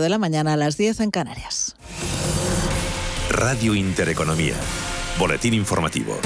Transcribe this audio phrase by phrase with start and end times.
[0.00, 1.76] de la mañana a las 10 en Canarias.
[3.28, 4.54] Radio Intereconomía.
[5.18, 6.18] Boletín informativo.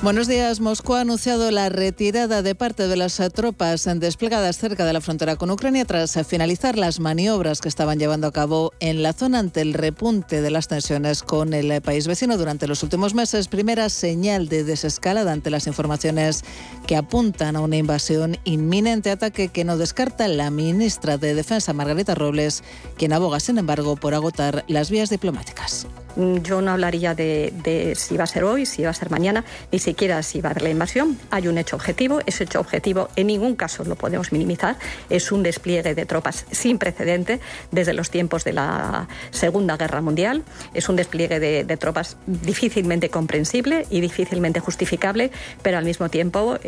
[0.00, 0.60] Buenos días.
[0.60, 5.34] Moscú ha anunciado la retirada de parte de las tropas desplegadas cerca de la frontera
[5.34, 9.60] con Ucrania tras finalizar las maniobras que estaban llevando a cabo en la zona ante
[9.60, 13.48] el repunte de las tensiones con el país vecino durante los últimos meses.
[13.48, 16.44] Primera señal de desescalada ante las informaciones
[16.86, 22.14] que apuntan a una invasión inminente, ataque que no descarta la ministra de Defensa, Margarita
[22.14, 22.62] Robles,
[22.96, 25.88] quien aboga, sin embargo, por agotar las vías diplomáticas.
[26.16, 29.44] Mm, yo no hablaría de, si va a ser hoy, si va a ser mañana,
[29.72, 31.18] ni siquiera si va a haber la invasión.
[31.30, 34.76] Hay un hecho objetivo, ese hecho objetivo en ningún caso lo podemos minimizar.
[35.10, 37.40] Es un despliegue de tropas sin precedente
[37.70, 40.44] desde los tiempos de la Segunda Guerra Mundial.
[40.74, 45.30] Es un despliegue de, tropas difícilmente comprensible y difícilmente justificable,
[45.62, 46.58] pero al mismo tiempo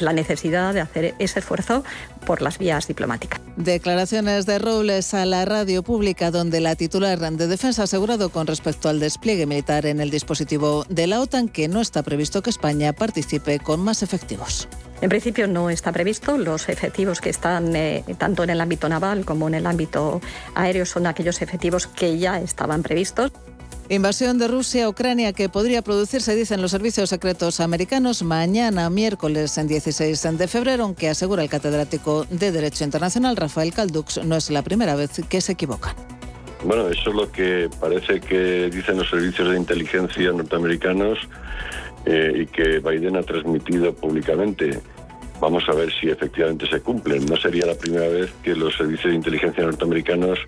[0.00, 1.84] la necesidad de hacer ese esfuerzo
[2.26, 3.40] por las vías diplomáticas.
[3.56, 8.46] Declaraciones de Robles a la radio pública, donde la titular de defensa ha asegurado con
[8.46, 12.50] respecto al despliegue militar en el dispositivo de la OTAN que no está previsto que
[12.50, 14.68] España participe con más efectivos.
[15.00, 16.38] En principio no está previsto.
[16.38, 20.20] Los efectivos que están eh, tanto en el ámbito naval como en el ámbito
[20.54, 23.32] aéreo son aquellos efectivos que ya estaban previstos.
[23.88, 29.56] Invasión de Rusia a Ucrania que podría producirse, dicen los servicios secretos americanos, mañana, miércoles
[29.58, 34.50] en 16 de febrero, aunque asegura el catedrático de Derecho Internacional Rafael Caldux, no es
[34.50, 35.94] la primera vez que se equivocan.
[36.66, 41.16] Bueno, eso es lo que parece que dicen los servicios de inteligencia norteamericanos
[42.04, 44.80] eh, y que Biden ha transmitido públicamente.
[45.40, 47.26] Vamos a ver si efectivamente se cumplen.
[47.26, 50.38] No sería la primera vez que los servicios de inteligencia norteamericanos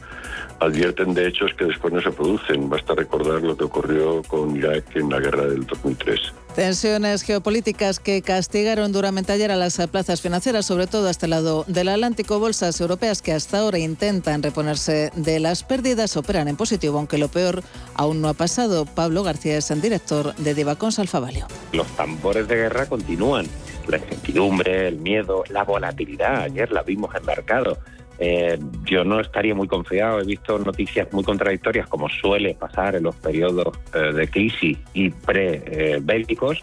[0.60, 2.68] advierten de hechos que después no se producen.
[2.68, 6.32] Basta recordar lo que ocurrió con Irak en la guerra del 2003.
[6.54, 11.64] Tensiones geopolíticas que castigaron duramente ayer a las plazas financieras, sobre todo hasta el lado
[11.68, 12.40] del Atlántico.
[12.40, 17.28] Bolsas europeas que hasta ahora intentan reponerse de las pérdidas operan en positivo, aunque lo
[17.28, 17.62] peor
[17.94, 18.86] aún no ha pasado.
[18.86, 21.46] Pablo García es el director de Divacons Alfavalio.
[21.72, 23.46] Los tambores de guerra continúan.
[23.88, 26.42] La incertidumbre, el miedo, la volatilidad.
[26.42, 27.78] Ayer la vimos en mercado
[28.20, 30.20] eh, yo no estaría muy confiado.
[30.20, 35.10] He visto noticias muy contradictorias, como suele pasar en los periodos eh, de crisis y
[35.10, 36.62] pre-bélicos,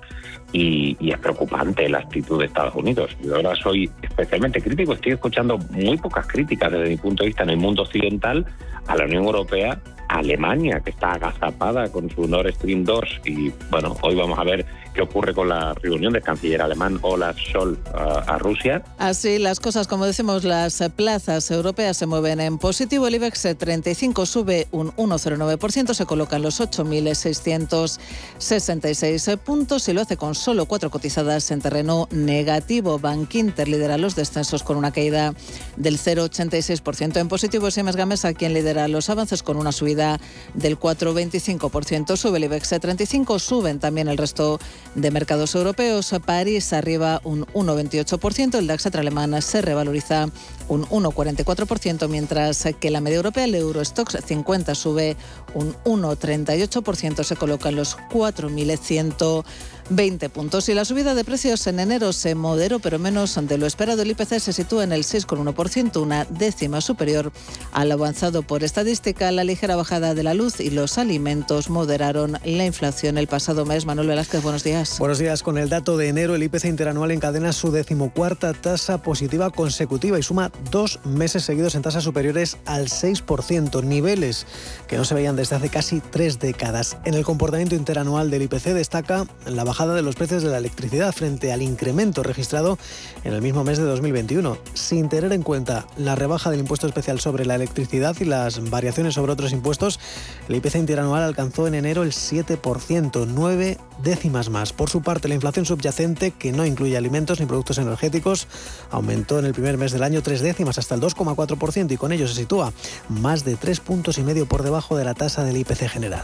[0.52, 3.16] y, es preocupante la actitud de Estados Unidos.
[3.22, 4.94] Yo ahora soy especialmente crítico.
[4.94, 8.46] Estoy escuchando muy pocas críticas desde mi punto de vista en el mundo occidental
[8.88, 13.22] a la Unión Europea Alemania, que está agazapada con su Nord Stream 2.
[13.26, 14.66] Y bueno, hoy vamos a ver
[14.96, 18.82] qué ocurre con la reunión del canciller alemán Olaf Scholz a, Rusia.
[18.98, 23.06] Así las cosas, como decimos, las plazas europeas se mueven en positivo.
[23.08, 30.18] El IBEX 35 sube un 1,09%, se coloca en los 8.666 puntos y lo hace
[30.18, 32.98] con solo cuatro cotizadas en terreno negativo.
[32.98, 35.34] Bank Inter lidera los descensos con una caída
[35.76, 37.70] del 0,86% en positivo.
[37.70, 40.22] Siemens Gamesa, quien lidera los avances con una subida
[40.54, 42.16] del 4,25%.
[42.16, 44.46] Sube el IBEX 35, suben también el resto
[44.94, 46.14] de mercados europeos.
[46.26, 50.30] París arriba un 1,28%, el DAX alemán se revaloriza
[50.68, 55.18] un 1,44%, mientras que la media europea, el Eurostox 50, sube
[55.54, 59.44] un 1,38%, se coloca en los 4.100
[59.90, 60.68] 20 puntos.
[60.70, 64.02] Y la subida de precios en enero se moderó, pero menos de lo esperado.
[64.02, 67.32] El IPC se sitúa en el 6,1%, una décima superior
[67.72, 69.32] al avanzado por estadística.
[69.32, 73.86] La ligera bajada de la luz y los alimentos moderaron la inflación el pasado mes.
[73.86, 74.98] Manuel Velázquez, buenos días.
[75.00, 75.44] Buenos días.
[75.44, 80.24] Con el dato de enero, el IPC interanual encadena su decimocuarta tasa positiva consecutiva y
[80.24, 84.48] suma dos meses seguidos en tasas superiores al 6%, niveles
[84.88, 86.98] que no se veían desde hace casi tres décadas.
[87.06, 91.14] En el comportamiento interanual del IPC destaca la bajada de los precios de la electricidad
[91.14, 92.80] frente al incremento registrado
[93.26, 97.20] en el mismo mes de 2021, sin tener en cuenta la rebaja del impuesto especial
[97.20, 100.00] sobre la electricidad y las variaciones sobre otros impuestos,
[100.48, 104.72] el IPC interanual alcanzó en enero el 7%, nueve décimas más.
[104.72, 108.48] Por su parte, la inflación subyacente, que no incluye alimentos ni productos energéticos,
[108.92, 112.30] aumentó en el primer mes del año tres décimas hasta el 2,4% y con ello
[112.30, 112.72] se sitúa
[113.10, 116.24] más de tres puntos y medio por debajo de la tasa del IPC general.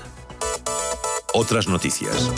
[1.34, 2.32] Otras noticias.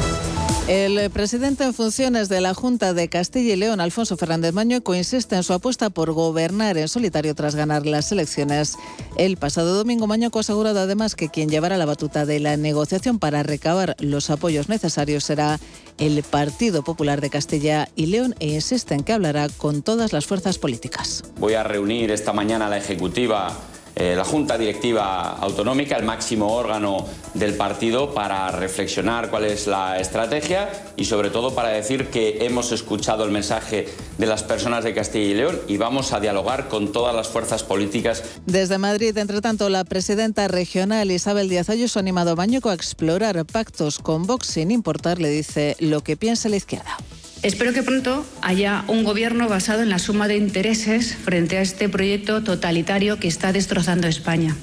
[0.68, 5.36] El presidente en funciones de la Junta de Castilla y León, Alfonso Fernández Mañueco, insiste
[5.36, 8.78] en su apuesta por gobernar en solitario tras ganar las elecciones.
[9.18, 13.20] El pasado domingo, Mañueco ha asegurado además que quien llevará la batuta de la negociación
[13.20, 15.60] para recabar los apoyos necesarios será
[15.98, 20.26] el Partido Popular de Castilla y León e insiste en que hablará con todas las
[20.26, 21.26] fuerzas políticas.
[21.40, 23.54] Voy a reunir esta mañana a la Ejecutiva
[23.96, 30.00] eh, la Junta Directiva Autonómica, el máximo órgano del partido, para reflexionar cuál es la
[30.00, 33.88] estrategia y sobre todo para decir que hemos escuchado el mensaje
[34.18, 37.64] de las personas de Castilla y León y vamos a dialogar con todas las fuerzas
[37.64, 38.24] políticas.
[38.46, 42.74] Desde Madrid, entre tanto, la presidenta regional Isabel Díaz Ayuso ha animado a Bañuco a
[42.74, 46.98] explorar pactos con Vox sin importar, le dice, lo que piensa la izquierda.
[47.44, 51.90] Espero que pronto haya un gobierno basado en la suma de intereses frente a este
[51.90, 54.56] proyecto totalitario que está destrozando España.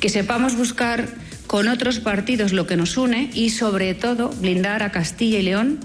[0.00, 1.08] Que sepamos buscar
[1.46, 5.78] con otros partidos lo que nos une y, sobre todo, blindar a Castilla y León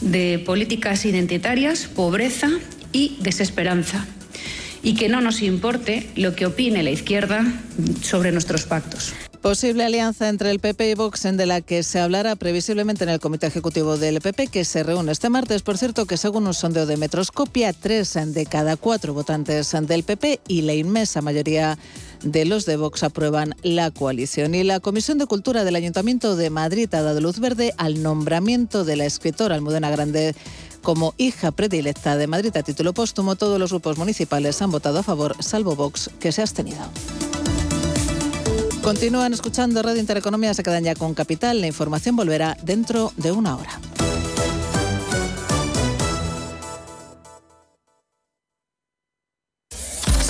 [0.00, 2.50] de políticas identitarias, pobreza
[2.92, 4.06] y desesperanza.
[4.84, 7.44] Y que no nos importe lo que opine la izquierda
[8.00, 9.12] sobre nuestros pactos.
[9.42, 13.10] Posible alianza entre el PP y Vox, en de la que se hablará previsiblemente en
[13.10, 15.62] el Comité Ejecutivo del PP, que se reúne este martes.
[15.62, 20.40] Por cierto, que según un sondeo de Metroscopia, tres de cada cuatro votantes del PP
[20.46, 21.78] y la inmensa mayoría
[22.22, 24.54] de los de Vox aprueban la coalición.
[24.54, 28.84] Y la Comisión de Cultura del Ayuntamiento de Madrid ha dado luz verde al nombramiento
[28.84, 30.34] de la escritora Almudena Grande
[30.82, 33.36] como hija predilecta de Madrid a título póstumo.
[33.36, 36.90] Todos los grupos municipales han votado a favor, salvo Vox, que se ha abstenido.
[38.82, 41.60] Continúan escuchando Radio Intereconomía, se quedan ya con Capital.
[41.60, 43.78] La información volverá dentro de una hora.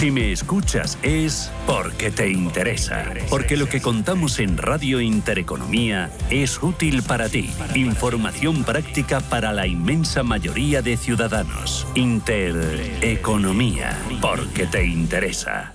[0.00, 6.62] Si me escuchas es porque te interesa, porque lo que contamos en Radio Intereconomía es
[6.62, 7.50] útil para ti.
[7.74, 11.86] Información práctica para la inmensa mayoría de ciudadanos.
[11.94, 15.74] Intereconomía, porque te interesa.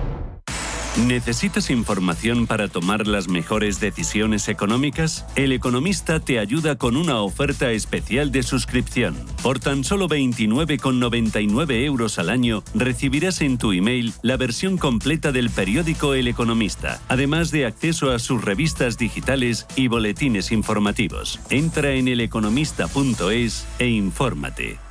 [0.97, 5.25] ¿Necesitas información para tomar las mejores decisiones económicas?
[5.37, 9.15] El Economista te ayuda con una oferta especial de suscripción.
[9.41, 15.49] Por tan solo 29,99 euros al año recibirás en tu email la versión completa del
[15.49, 21.39] periódico El Economista, además de acceso a sus revistas digitales y boletines informativos.
[21.49, 24.90] Entra en eleconomista.es e infórmate.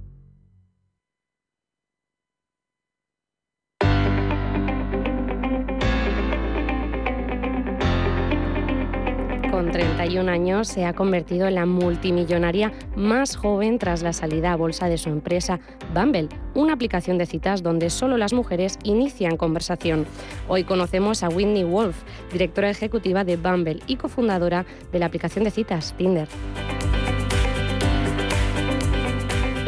[9.61, 14.55] Con 31 años, se ha convertido en la multimillonaria más joven tras la salida a
[14.55, 15.59] bolsa de su empresa
[15.93, 20.07] Bumble, una aplicación de citas donde solo las mujeres inician conversación.
[20.47, 22.01] Hoy conocemos a Whitney Wolf,
[22.33, 26.27] directora ejecutiva de Bumble y cofundadora de la aplicación de citas Tinder.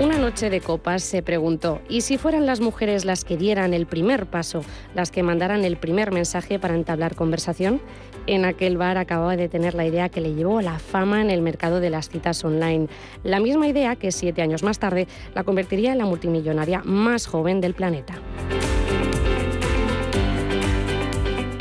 [0.03, 3.85] Una noche de copas se preguntó, ¿y si fueran las mujeres las que dieran el
[3.85, 4.61] primer paso,
[4.93, 7.79] las que mandaran el primer mensaje para entablar conversación?
[8.27, 11.41] En aquel bar acababa de tener la idea que le llevó la fama en el
[11.41, 12.87] mercado de las citas online.
[13.23, 17.61] La misma idea que siete años más tarde la convertiría en la multimillonaria más joven
[17.61, 18.15] del planeta.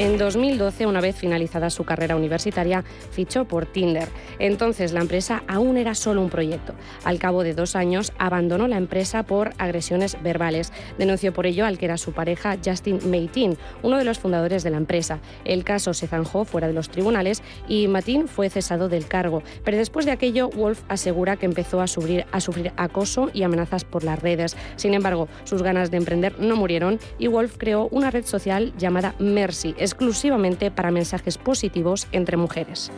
[0.03, 2.83] En 2012, una vez finalizada su carrera universitaria,
[3.13, 4.09] fichó por Tinder.
[4.41, 6.75] Entonces la empresa aún era solo un proyecto.
[7.05, 10.73] Al cabo de dos años, abandonó la empresa por agresiones verbales.
[10.99, 14.71] Denunció por ello al que era su pareja, Justin Meitin, uno de los fundadores de
[14.71, 15.21] la empresa.
[15.45, 19.45] El caso se zanjó fuera de los tribunales y Matin fue cesado del cargo.
[19.63, 23.85] Pero después de aquello, Wolf asegura que empezó a sufrir, a sufrir acoso y amenazas
[23.85, 24.57] por las redes.
[24.75, 29.15] Sin embargo, sus ganas de emprender no murieron y Wolf creó una red social llamada
[29.21, 32.91] Mercy exclusivamente para mensajes positivos entre mujeres.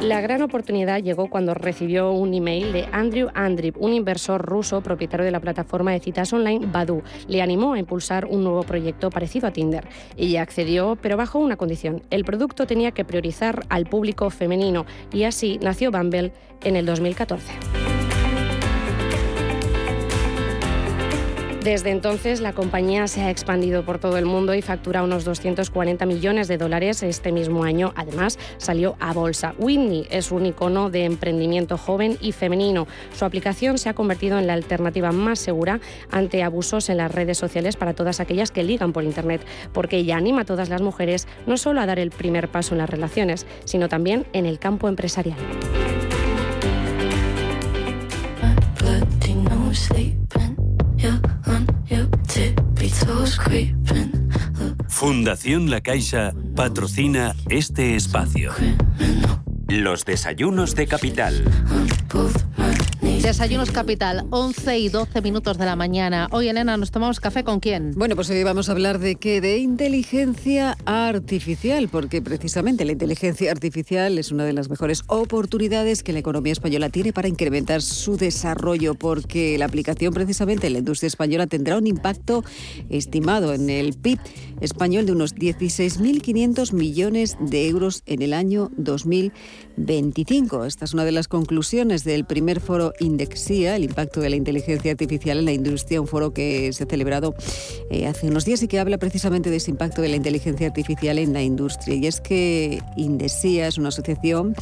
[0.00, 5.24] La gran oportunidad llegó cuando recibió un email de Andrew Andrip, un inversor ruso propietario
[5.24, 7.02] de la plataforma de citas online Badu.
[7.28, 9.86] Le animó a impulsar un nuevo proyecto parecido a Tinder.
[10.16, 12.02] Ella accedió, pero bajo una condición.
[12.10, 16.32] El producto tenía que priorizar al público femenino y así nació Bumble
[16.64, 17.81] en el 2014.
[21.62, 26.04] Desde entonces, la compañía se ha expandido por todo el mundo y factura unos 240
[26.06, 27.92] millones de dólares este mismo año.
[27.94, 29.54] Además, salió a bolsa.
[29.58, 32.88] Whitney es un icono de emprendimiento joven y femenino.
[33.14, 35.78] Su aplicación se ha convertido en la alternativa más segura
[36.10, 40.16] ante abusos en las redes sociales para todas aquellas que ligan por Internet, porque ella
[40.16, 43.46] anima a todas las mujeres no solo a dar el primer paso en las relaciones,
[43.66, 45.38] sino también en el campo empresarial.
[54.88, 58.52] Fundación La Caixa patrocina este espacio.
[59.68, 61.44] Los desayunos de capital.
[63.22, 66.26] Desayunos Capital, 11 y 12 minutos de la mañana.
[66.32, 67.92] Hoy, Elena, ¿nos tomamos café con quién?
[67.92, 69.40] Bueno, pues hoy vamos a hablar de qué?
[69.40, 76.12] De inteligencia artificial, porque precisamente la inteligencia artificial es una de las mejores oportunidades que
[76.12, 81.06] la economía española tiene para incrementar su desarrollo, porque la aplicación precisamente en la industria
[81.06, 82.42] española tendrá un impacto
[82.90, 84.18] estimado en el PIB
[84.60, 90.64] español de unos 16.500 millones de euros en el año 2025.
[90.64, 94.90] Esta es una de las conclusiones del primer foro Indexia, el impacto de la inteligencia
[94.90, 97.34] artificial en la industria, un foro que se ha celebrado
[97.90, 101.18] eh, hace unos días y que habla precisamente de ese impacto de la inteligencia artificial
[101.18, 101.94] en la industria.
[101.94, 104.54] Y es que Indexia es una asociación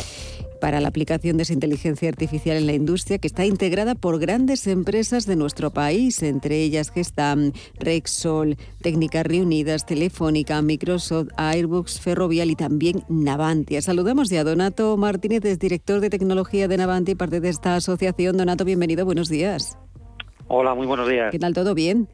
[0.60, 4.66] para la aplicación de esa inteligencia artificial en la industria, que está integrada por grandes
[4.66, 12.56] empresas de nuestro país, entre ellas están Rexol, Técnicas Reunidas, Telefónica, Microsoft, Airbus, Ferrovial y
[12.56, 13.82] también Navantia.
[13.82, 17.76] Saludamos ya a Donato Martínez, es director de tecnología de Navantia y parte de esta
[17.76, 18.36] asociación.
[18.36, 19.78] Donato, bienvenido, buenos días.
[20.48, 21.30] Hola, muy buenos días.
[21.30, 21.54] ¿Qué tal?
[21.54, 22.08] ¿Todo bien?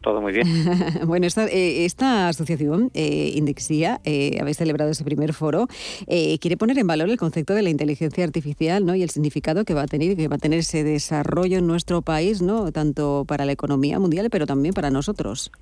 [0.00, 0.46] Todo muy bien.
[1.06, 5.66] bueno, esta, eh, esta asociación, eh, Indexia, eh, habéis celebrado ese primer foro,
[6.06, 8.94] eh, quiere poner en valor el concepto de la inteligencia artificial ¿no?
[8.94, 12.02] y el significado que va a tener que va a tener ese desarrollo en nuestro
[12.02, 12.72] país, ¿no?
[12.72, 15.52] tanto para la economía mundial, pero también para nosotros.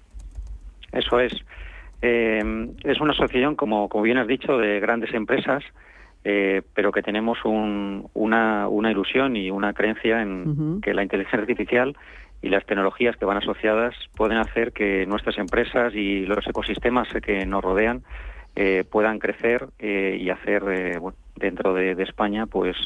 [0.92, 1.32] Eso es.
[2.00, 5.62] es una asociación, como, como bien has dicho, de grandes empresas.
[6.22, 11.96] pero que tenemos un, una, una, ilusión y una creencia en que la inteligencia artificial
[12.42, 17.44] y las tecnologías que van asociadas pueden hacer que nuestras empresas y los ecosistemas que
[17.46, 18.02] nos rodean
[18.54, 20.98] eh, puedan crecer eh, y hacer eh,
[21.36, 22.76] dentro de, de, España pues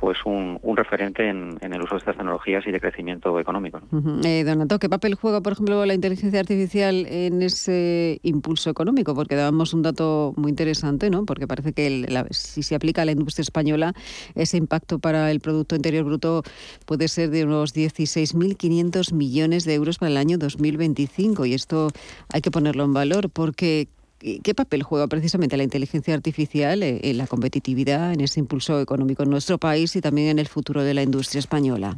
[0.00, 3.80] pues un, referente en, el uso de estas tecnologías y de crecimiento económico.
[4.24, 9.14] eh, Donato, ¿qué papel juega, por ejemplo, la inteligencia artificial en ese impulso económico?
[9.14, 11.26] Porque dábamos un dato muy interesante, ¿no?
[11.26, 13.92] Porque parece que si se aplica a la industria española,
[14.34, 16.42] ese impacto para el Producto Interior Bruto
[16.86, 21.44] puede ser de unos 16.500 millones de euros para el año 2025.
[21.44, 21.88] Y esto
[22.32, 23.88] hay que ponerlo en valor porque
[24.20, 29.22] ¿Qué papel juega precisamente la inteligencia artificial eh, en la competitividad, en ese impulso económico
[29.22, 31.96] en nuestro país y también en el futuro de la industria española?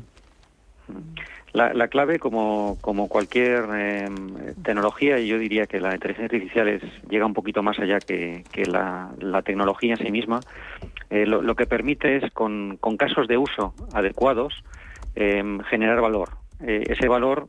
[1.52, 7.26] La, clave, como, como cualquier em, tecnología, yo diría que la inteligencia artificial es, llega
[7.26, 9.10] un poquito más allá que, la,
[9.44, 10.40] tecnología en sí misma,
[11.10, 14.64] eh, lo, que permite es, con, con, casos de uso adecuados,
[15.14, 16.30] em, generar valor.
[16.60, 17.48] Eh, ese valor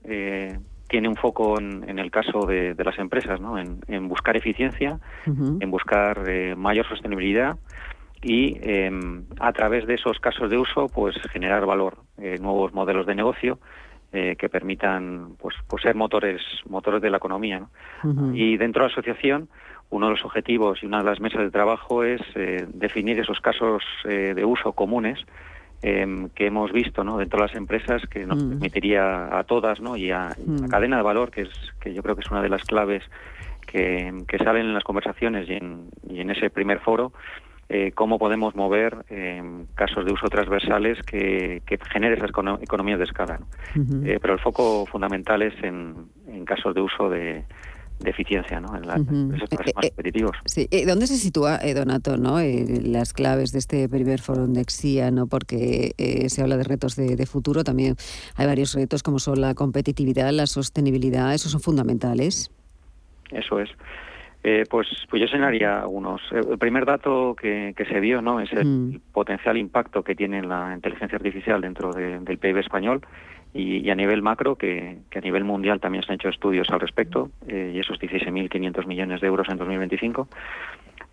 [0.94, 3.58] tiene un foco en, el caso de, las empresas, ¿no?
[3.58, 7.58] en, buscar eficiencia, en buscar eh, mayor sostenibilidad
[8.22, 13.08] y em, a través de esos casos de uso, pues generar valor, eh, nuevos modelos
[13.08, 13.58] de negocio
[14.12, 17.66] eh, que permitan pues, pues ser motores motores de la economía.
[18.36, 19.50] Y dentro de la asociación,
[19.90, 22.22] uno de los objetivos y una de las mesas de trabajo es
[22.68, 25.18] definir esos casos de uso comunes
[25.84, 27.18] em, que hemos visto ¿no?
[27.18, 29.96] dentro de las empresas que nos permitiría a todas ¿no?
[29.96, 31.50] y a, la cadena de valor, que, es,
[31.80, 33.04] que yo creo que es una de las claves
[33.68, 37.14] que, salen en las conversaciones y en, y en ese primer foro,
[37.70, 39.42] eh, cómo podemos mover eh,
[39.74, 43.40] casos de uso transversales que, que genere esas economías de escala.
[44.06, 46.10] Eh, pero el foco fundamental es en,
[46.46, 47.46] casos de uso de,
[48.10, 48.76] eficiencia, ¿no?
[48.76, 48.84] en,
[49.36, 50.38] esos más competitivos.
[50.46, 50.68] Sí.
[50.86, 52.38] ¿Dónde se sitúa, Donato, ¿no?
[52.40, 55.12] las claves de este primer foro de Exia?
[55.12, 55.28] ¿no?
[55.28, 55.94] Porque
[56.28, 57.96] se habla de retos de, de, futuro, también
[58.36, 62.52] hay varios retos como son la competitividad, la sostenibilidad, esos son fundamentales.
[63.32, 63.70] Eso es.
[64.44, 66.22] Eh, pues, pues yo señalaría algunos.
[66.32, 69.00] El primer dato que, se vio no es el mm.
[69.14, 73.02] potencial impacto que tiene la inteligencia artificial dentro del PIB español
[73.54, 77.30] y, a nivel macro, que, a nivel mundial también se han hecho estudios al respecto,
[77.48, 80.28] eh, y esos 16.500 millones de euros en 2025.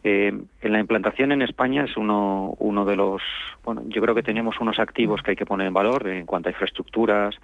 [0.03, 0.33] Eh,
[0.63, 3.21] en la implantación en España es uno, uno de los,
[3.63, 6.49] bueno, yo creo que tenemos unos activos que hay que poner en valor en cuanto
[6.49, 7.37] a infraestructuras,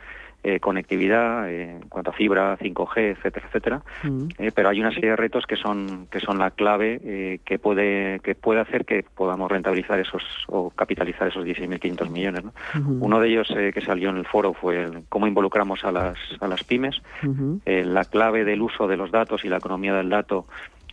[0.49, 3.83] eh, conectividad, eh, en cuanto a fibra, 5G, etcétera, etcétera.
[4.05, 4.29] Mm.
[4.39, 8.21] Eh, pero hay una serie de retos que son que son la clave que puede
[8.21, 12.45] que puede hacer que podamos rentabilizar esos o capitalizar esos 16.500 millones.
[12.77, 16.63] Uno de ellos que salió en el foro fue cómo involucramos a las a las
[16.63, 17.03] pymes.
[17.65, 20.47] la clave del uso de los datos y la economía del dato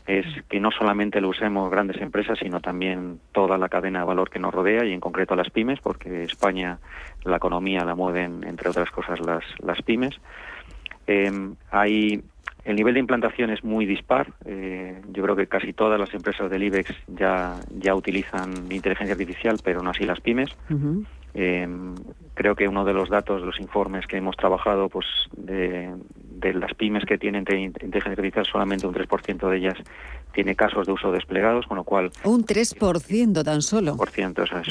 [0.05, 4.29] es que no solamente lo usemos grandes empresas, sino también toda la cadena de valor
[4.29, 6.79] que nos rodea y en concreto las pymes, porque España
[7.23, 10.15] la economía la mueven, entre otras cosas, las, las pymes.
[11.07, 12.21] Em, hay,
[12.65, 14.27] el nivel de implantación es muy dispar.
[14.45, 19.57] Eh, yo creo que casi todas las empresas del IBEX ya, ya utilizan inteligencia artificial,
[19.63, 20.49] pero no así las pymes.
[21.35, 21.95] Em,
[22.35, 25.05] creo que uno de los datos de los informes que hemos trabajado, pues
[25.35, 25.91] de,
[26.51, 29.77] de las pymes que tienen inteligencia artificial, solamente un 3% de ellas
[30.33, 32.11] tiene casos de uso desplegados, con lo cual...
[32.23, 33.95] Un 3% tan solo.
[33.95, 34.67] Por ciento, eso es.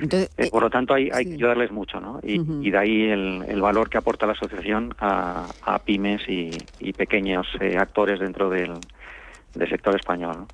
[0.00, 2.18] Eh, por lo tanto, hay, hay que ayudarles mucho, ¿no?
[2.22, 5.46] Y, de ahí el, valor que aporta la asociación a,
[5.84, 8.72] pymes y, pequeños eh, actores dentro del,
[9.54, 10.46] del sector español.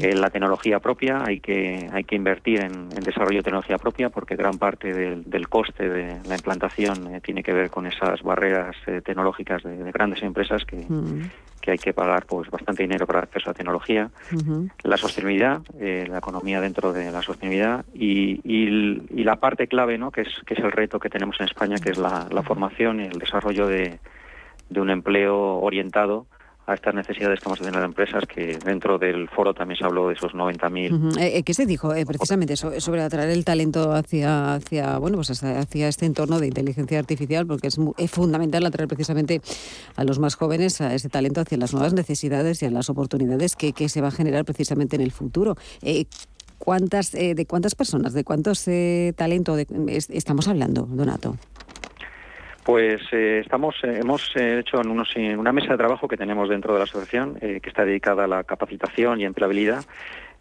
[0.00, 4.58] La tecnología propia hay que hay que invertir en, desarrollo de tecnología propia porque gran
[4.58, 9.62] parte del, coste de la implantación eh, tiene que ver con esas barreras eh, tecnológicas
[9.62, 10.86] de, grandes empresas que,
[11.60, 14.10] que hay que pagar pues bastante dinero para acceso a tecnología.
[14.82, 20.10] La sostenibilidad, eh, la economía dentro de la sostenibilidad y, y, la parte clave, ¿no?
[20.10, 23.00] que es que es el reto que tenemos en España, que es la, la formación
[23.00, 24.00] y el desarrollo de,
[24.68, 26.26] de un empleo orientado
[26.66, 29.84] a estas necesidades que vamos a tener las empresas, que dentro del foro también se
[29.84, 31.18] habló de esos 90.000.
[31.18, 35.30] Eh, eh, ¿Qué se dijo eh, precisamente sobre atraer el talento hacia, hacia, bueno, pues
[35.42, 37.46] hacia, este entorno de inteligencia artificial?
[37.46, 37.78] Porque es,
[38.10, 39.40] fundamental atraer precisamente
[39.96, 43.56] a los más jóvenes a ese talento hacia las nuevas necesidades y a las oportunidades
[43.56, 45.56] que, se va a generar precisamente en el futuro.
[46.58, 48.64] ¿cuántas, ¿De cuántas personas, de cuántos
[49.16, 51.36] talento estamos hablando, Donato?
[52.64, 56.16] Pues eh, estamos, eh, hemos eh, hecho en, unos, en, una mesa de trabajo que
[56.16, 59.84] tenemos dentro de la asociación, que está dedicada a la capacitación y empleabilidad.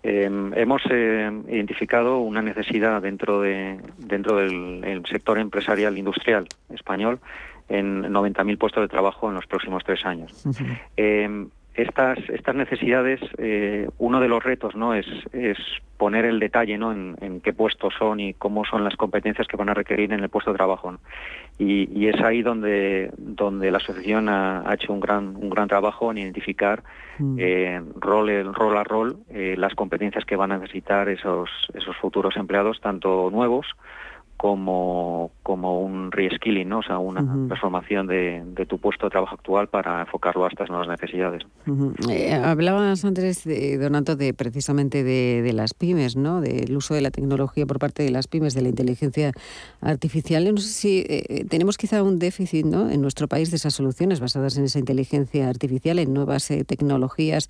[0.03, 7.19] Em, hemos identificado una necesidad dentro de dentro del sector empresarial industrial español
[7.69, 10.43] en 90.000 puestos de trabajo en los próximos tres años
[11.73, 15.57] estas, estas necesidades, eh, uno de los retos no es, es
[15.97, 16.91] poner el detalle ¿no?
[16.91, 20.29] En, qué puestos son y cómo son las competencias que van a requerir en el
[20.29, 20.97] puesto de trabajo.
[21.57, 26.17] Y, es ahí donde, donde la asociación ha, hecho un gran, un gran trabajo en
[26.17, 26.83] identificar
[27.19, 27.35] mm.
[27.37, 32.35] eh, rol, rol a rol eh, las competencias que van a necesitar esos, esos futuros
[32.35, 33.67] empleados, tanto nuevos
[34.41, 36.79] como, como un reskilling, ¿no?
[36.79, 40.87] o sea, una transformación de, tu puesto de trabajo actual para enfocarlo a estas nuevas
[40.87, 41.43] necesidades.
[42.09, 46.41] Eh, hablabas antes, de, Donato, de precisamente de, las pymes, ¿no?
[46.41, 49.31] del uso de la tecnología por parte de las pymes, de la inteligencia
[49.79, 50.51] artificial.
[50.51, 52.89] No sé si eh, eh, tenemos quizá un déficit ¿no?
[52.89, 57.47] en nuestro país de esas soluciones basadas en esa inteligencia artificial, en nuevas tecnologías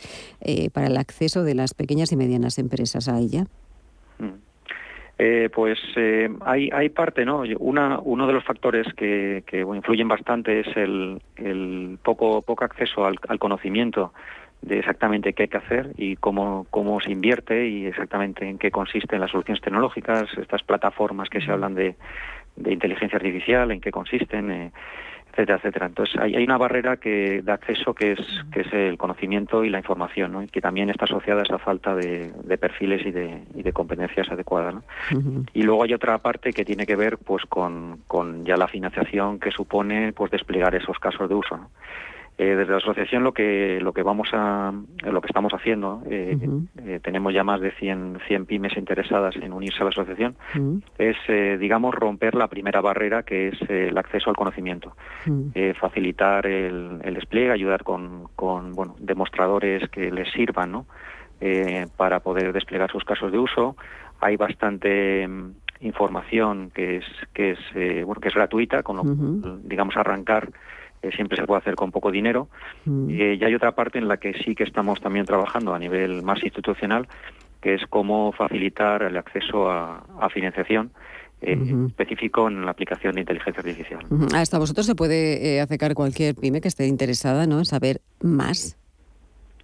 [0.73, 3.47] para el acceso de las pequeñas y medianas empresas a ella.
[5.23, 7.43] Eh, pues eh, hay, hay parte, ¿no?
[7.59, 13.05] Una, uno de los factores que, que influyen bastante es el, el poco, poco acceso
[13.05, 14.13] al, conocimiento
[14.63, 18.71] de exactamente qué hay que hacer y cómo, cómo se invierte y exactamente en qué
[18.71, 21.93] consisten las soluciones tecnológicas, estas plataformas que se hablan de,
[22.55, 24.49] de inteligencia artificial, en qué consisten.
[24.49, 24.71] Eh,
[25.31, 25.85] etcétera, etcétera.
[25.87, 28.19] Entonces hay, hay una barrera que, de acceso que es,
[28.51, 30.43] que es el conocimiento y la información, ¿no?
[30.43, 33.73] y que también está asociada a esa falta de, de perfiles y de, y de
[33.73, 34.75] competencias adecuadas.
[34.75, 34.83] ¿no?
[35.53, 39.39] Y luego hay otra parte que tiene que ver pues con, con ya la financiación
[39.39, 41.57] que supone pues desplegar esos casos de uso.
[41.57, 41.69] ¿no?
[42.37, 46.37] Eh, desde la asociación lo que lo que vamos a lo que estamos haciendo eh,
[46.83, 50.35] eh, tenemos ya más de 100, 100 pymes interesadas en unirse a la asociación
[50.97, 51.17] es
[51.59, 54.95] digamos romper la primera barrera que es el acceso al conocimiento.
[55.79, 60.85] Facilitar el, el, despliegue ayudar con, con bueno demostradores que les sirvan ¿no?
[61.97, 63.75] para poder desplegar sus casos de uso.
[64.19, 69.97] Hay bastante mm, información que es que es bueno que es gratuita con lo, digamos
[69.97, 70.49] arrancar
[71.15, 72.47] siempre se puede hacer con poco dinero.
[72.85, 73.09] Mm.
[73.09, 76.43] y hay otra parte en la que sí que estamos también trabajando a nivel más
[76.43, 77.07] institucional,
[77.61, 80.91] que es cómo facilitar el acceso a, financiación.
[81.43, 84.01] Eh, específico en la aplicación de inteligencia artificial.
[84.35, 87.57] Hasta vosotros se puede eh, acercar cualquier pyme que esté interesada ¿no?
[87.57, 88.77] en saber más.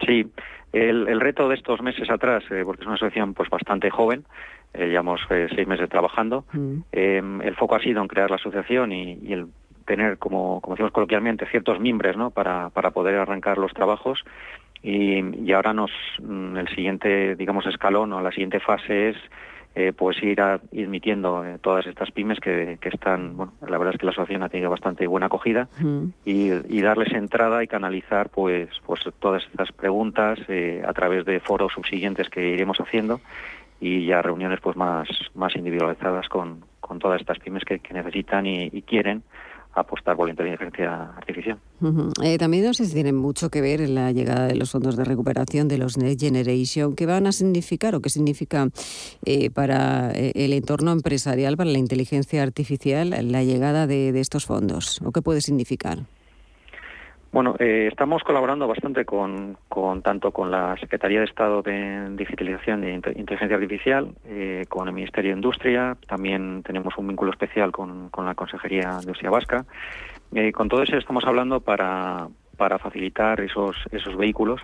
[0.03, 0.25] Sí,
[0.73, 4.25] el, reto de estos meses atrás, eh, porque es una asociación pues bastante joven,
[4.73, 6.79] llevamos seis meses trabajando, mm.
[6.93, 9.45] el foco ha sido en crear la asociación y, y el
[9.87, 12.29] tener, como, como decimos coloquialmente, ciertos mimbres ¿no?
[12.29, 14.23] para, para poder arrancar los trabajos.
[14.83, 15.89] Y, y ahora nos
[16.21, 19.17] mm, el siguiente, digamos, escalón o la siguiente fase es
[19.79, 23.99] eh, pues ir admitiendo eh, todas estas pymes que, que, están, bueno, la verdad es
[23.99, 25.67] que la asociación ha tenido bastante buena acogida
[26.25, 31.39] y, y, darles entrada y canalizar pues, pues todas estas preguntas eh, a través de
[31.39, 33.21] foros subsiguientes que iremos haciendo
[33.79, 38.47] y ya reuniones pues más, más individualizadas con, con todas estas pymes que, que necesitan
[38.47, 39.21] y, y quieren
[39.79, 41.57] apostar por la inteligencia artificial.
[42.23, 45.03] Eh, también no sé si tiene mucho que ver la llegada de los fondos de
[45.03, 46.95] recuperación de los Next Generation.
[46.95, 48.69] ¿Qué van a significar o qué significa
[49.25, 54.99] eh, para eh, el entorno empresarial, para la inteligencia artificial, la llegada de estos fondos?
[55.05, 55.99] ¿O qué puede significar?
[57.37, 62.83] Bueno, eh, estamos colaborando bastante con, con, tanto con la Secretaría de Estado de Digitalización
[62.83, 68.09] e Inteligencia Artificial, eh, con el Ministerio de Industria, también tenemos un vínculo especial con,
[68.09, 69.65] con la Consejería de Industria Vasca.
[70.33, 74.59] Eh, con todo eso estamos hablando para, para facilitar esos, esos vehículos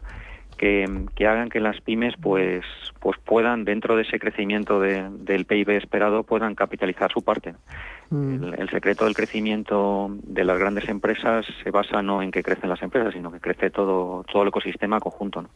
[0.57, 0.85] que,
[1.15, 2.65] que, hagan que las pymes pues
[2.99, 7.53] pues puedan dentro de ese crecimiento de, del PIB esperado puedan capitalizar su parte
[8.13, 8.53] Mm.
[8.59, 12.83] El, secreto del crecimiento de las grandes empresas se basa no en que crecen las
[12.83, 15.41] empresas, sino que crece todo, todo el ecosistema conjunto.
[15.41, 15.49] ¿no?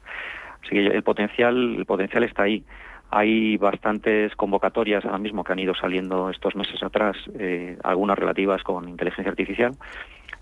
[0.64, 2.64] Así que el potencial, el potencial está ahí.
[3.12, 8.64] Hay bastantes convocatorias ahora mismo que han ido saliendo estos meses atrás, eh, algunas relativas
[8.64, 9.74] con inteligencia artificial,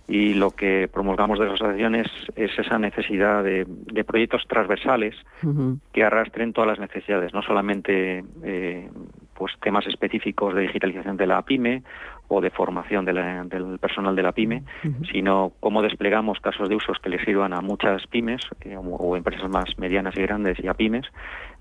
[0.08, 3.66] y lo que promulgamos de las asociaciones es esa necesidad de,
[4.06, 5.16] proyectos transversales
[5.92, 8.90] que arrastren todas las necesidades, no solamente eh,
[9.34, 11.82] pues temas específicos de digitalización de la pyme
[12.28, 14.64] o de formación del personal de la pyme,
[15.12, 19.50] sino cómo desplegamos casos de usos que les sirvan a muchas pymes eh, o, empresas
[19.50, 21.06] más medianas y grandes y a pymes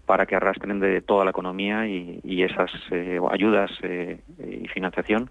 [0.07, 5.31] para que arrastren de toda la economía y, esas eh, ayudas y financiación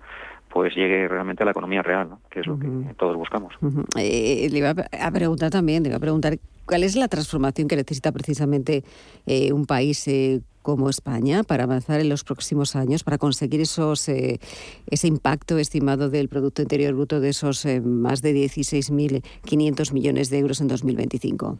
[0.54, 3.56] pues llegue realmente a la economía real, que es lo que todos buscamos.
[3.98, 6.38] Eh, le iba a preguntar también, le iba a preguntar
[6.68, 8.84] cuál es la transformación que necesita precisamente
[9.26, 14.08] eh, un país eh, como España para avanzar en los próximos años, para conseguir esos,
[14.08, 20.62] ese impacto estimado del Producto Interior Bruto de esos más de 16.500 millones de euros
[20.62, 21.58] en 2025.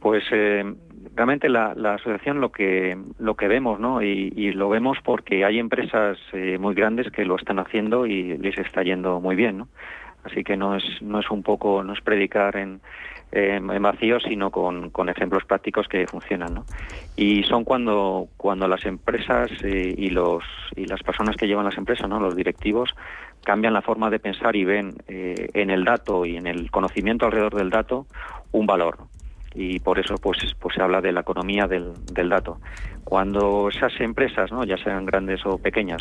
[0.00, 0.24] Pues
[1.18, 6.16] realmente la, asociación lo que lo que vemos no y, lo vemos porque hay empresas
[6.32, 9.68] eh, muy grandes que lo están haciendo y les está yendo muy bien no
[10.22, 12.80] así que no es no es un poco no es predicar en,
[13.32, 16.64] en vacío sino con, con, ejemplos prácticos que funcionan no
[17.16, 20.44] y son cuando cuando las empresas eh, y los
[20.76, 22.94] y las personas que llevan las empresas no los directivos
[23.42, 27.26] cambian la forma de pensar y ven eh, en el dato y en el conocimiento
[27.26, 28.06] alrededor del dato
[28.52, 29.07] un valor
[29.58, 32.58] y por eso pues, pues se habla de la economía del, del dato.
[33.02, 34.62] Cuando esas empresas, ¿no?
[34.62, 36.00] ya sean grandes o pequeñas,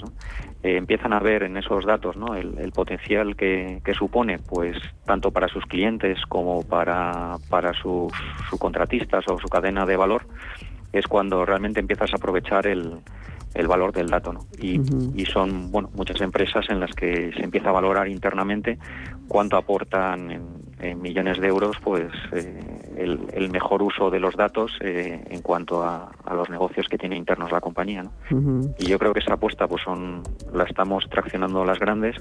[0.62, 2.36] eh, empiezan a ver en esos datos ¿no?
[2.36, 8.14] el, potencial que, que, supone, pues tanto para sus clientes como para, para sus
[8.52, 10.28] subcontratistas o su cadena de valor,
[10.94, 13.00] es cuando realmente empiezas a aprovechar el,
[13.58, 14.32] el valor del dato.
[14.32, 14.42] ¿no?
[14.60, 14.80] Y,
[15.16, 18.78] y, son bueno, muchas empresas en las que se empieza a valorar internamente
[19.28, 22.62] cuánto aportan en, millones de euros pues eh,
[22.98, 27.52] el, mejor uso de los datos eh, en cuanto a, los negocios que tiene internos
[27.52, 28.04] la compañía.
[28.04, 28.12] ¿no?
[28.78, 30.22] Y yo creo que esa apuesta pues son
[30.54, 32.16] la estamos traccionando las grandes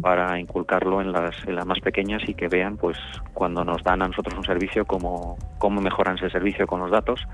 [0.00, 2.96] para inculcarlo en las, en las más pequeñas y que vean pues
[3.34, 7.26] cuando nos dan a nosotros un servicio cómo, cómo mejoran ese servicio con los datos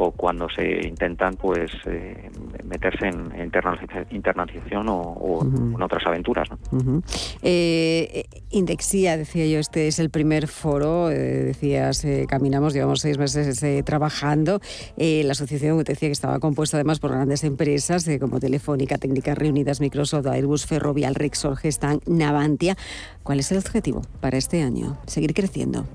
[0.00, 2.30] o cuando se intentan pues eh,
[2.64, 3.32] meterse en
[4.10, 6.48] internalización o, en otras aventuras.
[6.50, 7.02] ¿no?
[7.42, 14.60] Eh, Indexia, decía yo, este es el primer foro, decías, caminamos, llevamos seis meses trabajando.
[14.96, 19.80] la asociación te decía que estaba compuesta además por grandes empresas como Telefónica, Técnicas Reunidas,
[19.80, 22.76] Microsoft, Airbus, Ferrovial, Rexor, Gestan, Navantia.
[23.24, 24.96] ¿Cuál es el objetivo para este año?
[25.06, 25.86] Seguir creciendo.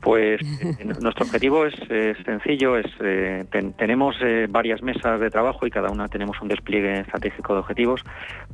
[0.00, 1.74] Pues eh, nuestro objetivo es,
[2.24, 3.44] sencillo, es eh,
[3.76, 8.04] tenemos eh, varias mesas de trabajo y cada una tenemos un despliegue estratégico de objetivos,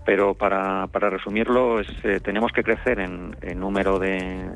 [0.07, 1.89] pero para, para resumirlo es,
[2.23, 4.51] tenemos que crecer en, número de,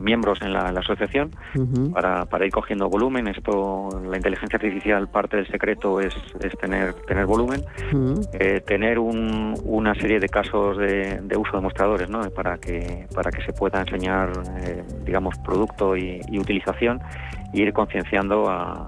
[0.00, 1.30] miembros en la, asociación
[1.92, 3.28] para, para, ir cogiendo volumen.
[3.28, 7.62] Esto, la inteligencia artificial, parte del secreto es, es tener, tener volumen,
[8.66, 12.20] tener un, una serie de casos de, de uso de mostradores ¿no?
[12.30, 14.32] para, que, para que se pueda enseñar,
[15.04, 17.00] digamos, producto y y, utilización
[17.52, 18.86] e ir concienciando a,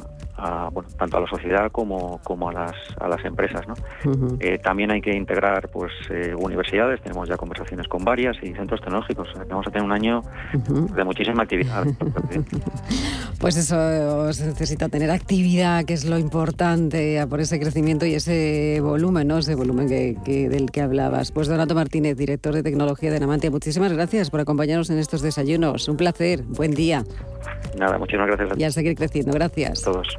[0.72, 3.62] bueno, tanto a la sociedad como, como a, las, a las empresas.
[3.66, 3.74] ¿no?
[4.40, 8.80] Eh, también hay que integrar pues, eh, universidades, tenemos ya conversaciones con varias y centros
[8.80, 9.28] tecnológicos.
[9.48, 10.22] Vamos a tener un año
[10.94, 11.86] de muchísima actividad.
[13.40, 18.80] pues eso se necesita tener actividad, que es lo importante por ese crecimiento y ese
[18.82, 19.38] volumen, ¿no?
[19.38, 21.32] ese volumen que, del que hablabas.
[21.32, 25.88] Pues Donato Martínez, director de tecnología de Namantia, muchísimas gracias por acompañarnos en estos desayunos.
[25.88, 27.04] Un placer, buen día.
[27.78, 28.58] Nada, muchísimas gracias.
[28.58, 29.82] Y a seguir creciendo, gracias.
[29.82, 30.18] A todos.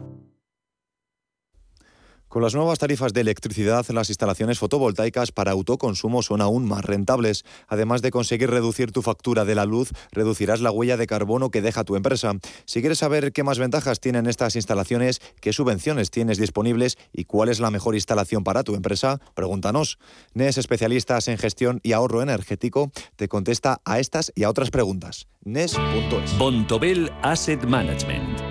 [2.31, 7.43] Con las nuevas tarifas de electricidad, las instalaciones fotovoltaicas para autoconsumo son aún más rentables.
[7.67, 11.61] Además de conseguir reducir tu factura de la luz, reducirás la huella de carbono que
[11.61, 12.31] deja tu empresa.
[12.63, 17.49] Si quieres saber qué más ventajas tienen estas instalaciones, qué subvenciones tienes disponibles y cuál
[17.49, 19.99] es la mejor instalación para tu empresa, pregúntanos.
[20.33, 25.27] NES, especialistas en gestión y ahorro energético, te contesta a estas y a otras preguntas.
[25.43, 26.37] NES.es.
[26.37, 28.50] Bontobel Asset Management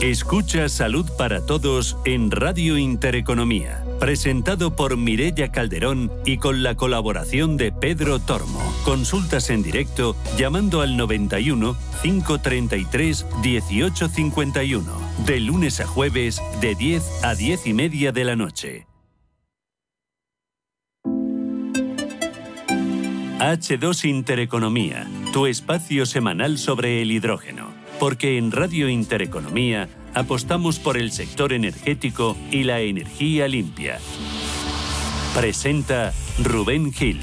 [0.00, 7.56] Escucha Salud para Todos en Radio Intereconomía, presentado por Mirella Calderón y con la colaboración
[7.56, 8.60] de Pedro Tormo.
[8.84, 14.84] Consultas en directo llamando al 91 533 1851,
[15.26, 18.86] de lunes a jueves de 10 a 10 y media de la noche.
[23.40, 27.65] H2 Intereconomía, tu espacio semanal sobre el hidrógeno
[27.98, 33.98] porque en Radio Intereconomía apostamos por el sector energético y la energía limpia.
[35.34, 37.20] Presenta Rubén Gil.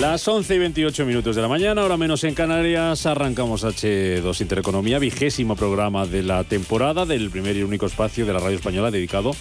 [0.00, 4.98] Las 11 y 28 minutos de la mañana, ahora menos en Canarias, arrancamos H2 Intereconomía,
[4.98, 9.32] vigésimo programa de la temporada del primer y único espacio de la radio española dedicado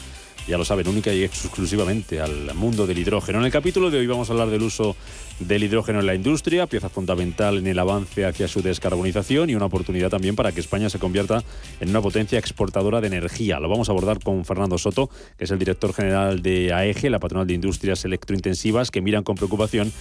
[0.48, 3.40] ya lo saben, única y exclusivamente al mundo del hidrógeno.
[3.40, 4.96] En el capítulo de hoy vamos a hablar del uso
[5.40, 9.66] del hidrógeno en la industria, pieza fundamental en el avance hacia su descarbonización y una
[9.66, 11.44] oportunidad también para que España se convierta
[11.80, 13.60] en una potencia exportadora de energía.
[13.60, 17.20] Lo vamos a abordar con Fernando Soto, que es el director general de AEGE, la
[17.20, 19.92] patronal de industrias electrointensivas, que miran con preocupación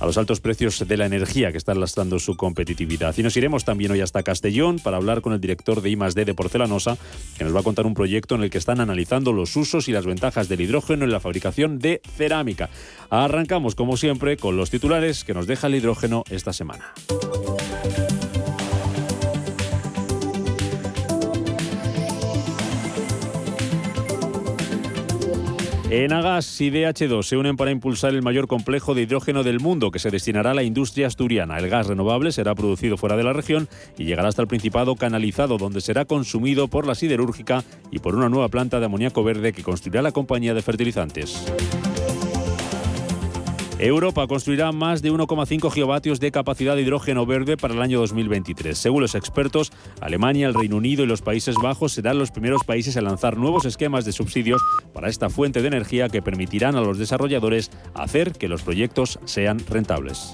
[0.00, 3.14] a los altos precios de la energía que están lastrando su competitividad.
[3.16, 6.34] Y nos iremos también hoy hasta Castellón para hablar con el director de I+D de
[6.34, 6.96] Porcelanosa,
[7.38, 9.92] que nos va a contar un proyecto en el que están analizando los usos y
[9.92, 12.70] las ventajas del hidrógeno en la fabricación de cerámica.
[13.10, 16.92] Arrancamos, como siempre, con los titulares que nos deja el hidrógeno esta semana.
[26.02, 30.00] Enagas y DH2 se unen para impulsar el mayor complejo de hidrógeno del mundo que
[30.00, 31.56] se destinará a la industria asturiana.
[31.58, 35.56] El gas renovable será producido fuera de la región y llegará hasta el Principado canalizado,
[35.56, 39.62] donde será consumido por la siderúrgica y por una nueva planta de amoníaco verde que
[39.62, 41.44] construirá la compañía de fertilizantes.
[43.86, 48.78] Europa construirá más de 1,5 gigavatios de capacidad de hidrógeno verde para el año 2023.
[48.78, 52.96] Según los expertos, Alemania, el Reino Unido y los Países Bajos serán los primeros países
[52.96, 54.62] a lanzar nuevos esquemas de subsidios
[54.94, 59.58] para esta fuente de energía que permitirán a los desarrolladores hacer que los proyectos sean
[59.68, 60.32] rentables.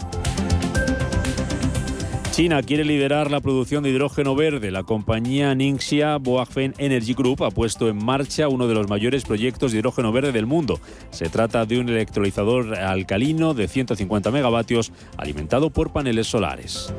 [2.41, 4.71] China quiere liderar la producción de hidrógeno verde.
[4.71, 9.73] La compañía Ningxia Boagfen Energy Group ha puesto en marcha uno de los mayores proyectos
[9.73, 10.81] de hidrógeno verde del mundo.
[11.11, 16.91] Se trata de un electrolizador alcalino de 150 megavatios alimentado por paneles solares.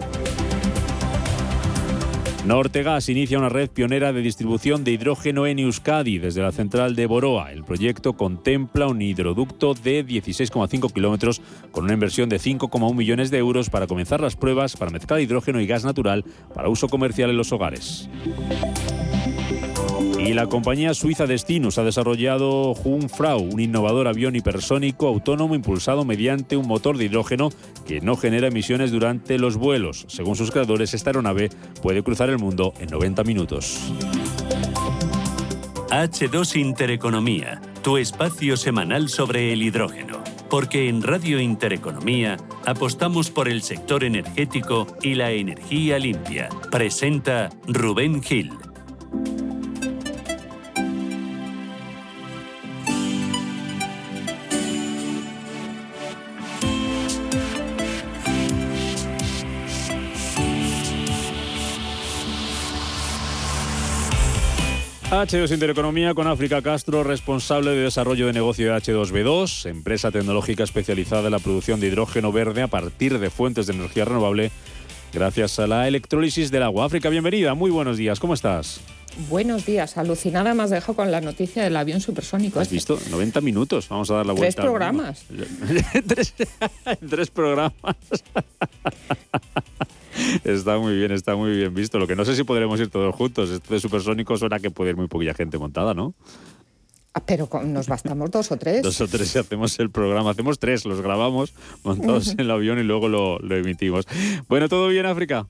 [2.52, 7.06] Nortegas inicia una red pionera de distribución de hidrógeno en Euskadi desde la central de
[7.06, 7.54] Boroa.
[7.54, 13.38] El proyecto contempla un hidroducto de 16,5 kilómetros con una inversión de 5,1 millones de
[13.38, 17.38] euros para comenzar las pruebas para mezclar hidrógeno y gas natural para uso comercial en
[17.38, 18.10] los hogares.
[20.24, 26.56] Y la compañía suiza Destinus ha desarrollado Jungfrau, un innovador avión hipersónico autónomo impulsado mediante
[26.56, 27.50] un motor de hidrógeno
[27.88, 30.06] que no genera emisiones durante los vuelos.
[30.08, 31.50] Según sus creadores, esta aeronave
[31.82, 33.92] puede cruzar el mundo en 90 minutos.
[35.90, 40.24] H2 Intereconomía, tu espacio semanal sobre el hidrógeno.
[40.50, 46.50] Porque en Radio Intereconomía apostamos por el sector energético y la energía limpia.
[46.70, 48.52] Presenta Rubén Gil.
[65.12, 71.26] H2 Intereconomía con África Castro, responsable de desarrollo de negocio de H2B2, empresa tecnológica especializada
[71.26, 74.52] en la producción de hidrógeno verde a partir de fuentes de energía renovable
[75.12, 76.86] gracias a la electrólisis del agua.
[76.86, 78.80] África, bienvenida, muy buenos días, ¿cómo estás?
[79.30, 82.62] Buenos días, alucinada más dejo con la noticia del avión supersónico.
[82.62, 82.76] ¿Has este.
[82.76, 82.98] visto?
[83.10, 84.62] 90 minutos, vamos a dar la vuelta.
[84.62, 85.26] Tres programas.
[86.08, 86.34] tres,
[87.10, 87.74] tres programas.
[90.44, 92.00] Está muy bien, está muy bien visto.
[92.00, 93.50] Lo que no sé si podremos ir todos juntos.
[93.50, 96.14] Esto de supersónico suena que puede ir muy poquilla gente montada, ¿no?
[97.14, 98.84] Ah, pero nos bastamos dos o tres.
[98.84, 100.32] Dos o tres y hacemos el programa.
[100.32, 104.08] Hacemos tres, los grabamos montados en el avión y luego lo, lo emitimos.
[104.48, 105.48] Bueno, ¿todo bien, África?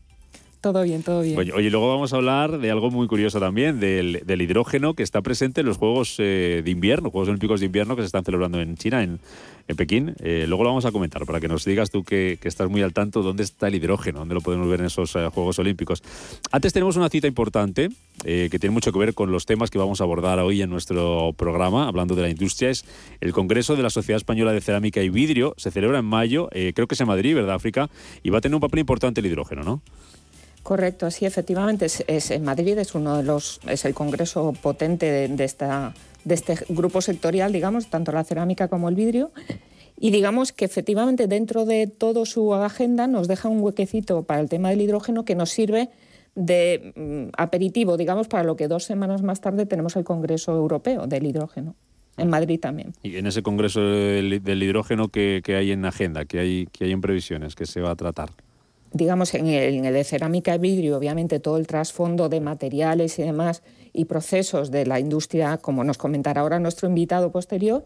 [0.62, 1.40] Todo bien, todo bien.
[1.40, 5.24] Oye, oye, luego vamos a hablar de algo muy curioso también, del, hidrógeno que está
[5.24, 8.62] presente en los Juegos eh, de Invierno, Juegos Olímpicos de Invierno que se están celebrando
[8.62, 9.20] en China, en,
[9.76, 10.14] Pekín.
[10.20, 12.92] Eh, luego lo vamos a comentar para que nos digas tú que, estás muy al
[12.92, 16.04] tanto dónde está el hidrógeno, dónde lo podemos ver en esos eh, Juegos Olímpicos.
[16.52, 17.90] Antes tenemos una cita importante
[18.22, 21.34] que tiene mucho que ver con los temas que vamos a abordar hoy en nuestro
[21.36, 22.70] programa, hablando de la industria.
[22.70, 22.86] Es
[23.20, 25.56] el Congreso de la Sociedad Española de Cerámica y Vidrio.
[25.58, 27.90] Se celebra en mayo, creo que es en Madrid, ¿verdad, África?
[28.22, 29.82] Y va a tener un papel importante el hidrógeno, ¿no?
[30.64, 31.86] Correcto, sí, efectivamente.
[31.86, 35.94] Es, es, en Madrid es uno de los, es el congreso potente de, esta,
[36.24, 39.32] de este grupo sectorial, digamos, tanto la cerámica como el vidrio.
[40.00, 44.50] Y digamos que efectivamente dentro de toda su agenda nos deja un huequecito para el
[44.50, 45.90] tema del hidrógeno que nos sirve
[46.36, 51.08] de mm, aperitivo, digamos, para lo que dos semanas más tarde tenemos el Congreso Europeo
[51.08, 51.76] del Hidrógeno.
[52.18, 52.94] En Madrid también.
[53.04, 56.92] Y en ese Congreso del, hidrógeno que, que, hay en agenda, que hay, que hay
[56.92, 58.30] en previsiones, que se va a tratar
[58.94, 63.18] digamos, en el, en el, de cerámica y vidrio, obviamente todo el trasfondo de materiales
[63.20, 67.86] y demás y procesos de la industria, como nos comentará ahora nuestro invitado posterior,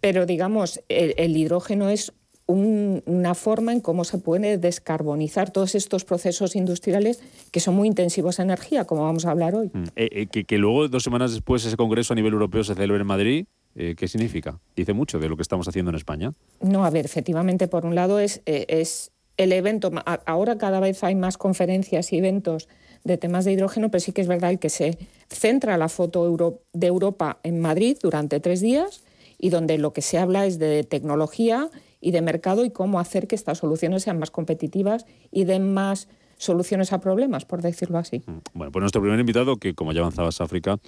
[0.00, 2.12] pero digamos, el, el hidrógeno es
[2.48, 7.86] un, una forma en cómo se puede descarbonizar todos estos procesos industriales que son muy
[7.86, 9.70] intensivos en energía, como vamos a hablar hoy.
[9.72, 9.82] Mm.
[9.96, 13.02] Eh, eh, que, que, luego, dos semanas después, ese congreso a nivel europeo se celebre
[13.02, 13.46] en Madrid.
[13.76, 14.58] Eh, ¿Qué significa?
[14.74, 16.32] Dice mucho de lo que estamos haciendo en España.
[16.60, 19.90] No, a ver, efectivamente, por un lado es, es el evento,
[20.26, 22.68] ahora cada vez hay más conferencias y eventos
[23.04, 24.98] de temas de hidrógeno, pero sí que es verdad el que se
[25.28, 29.04] centra la foto de Europa en Madrid durante tres días
[29.38, 31.70] y donde lo que se habla es de tecnología
[32.00, 36.08] y de mercado y cómo hacer que estas soluciones sean más competitivas y den más
[36.36, 38.22] soluciones a problemas, por decirlo así.
[38.26, 40.78] Mm, bueno, pues nuestro primer invitado, que como ya avanzabas África,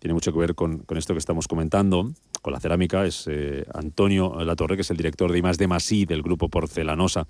[0.00, 2.10] tiene mucho que ver con, esto que estamos comentando,
[2.40, 6.06] con la cerámica, es eh, Antonio Latorre, que es el director de I+, de Masí
[6.06, 7.26] del grupo Porcelanosa.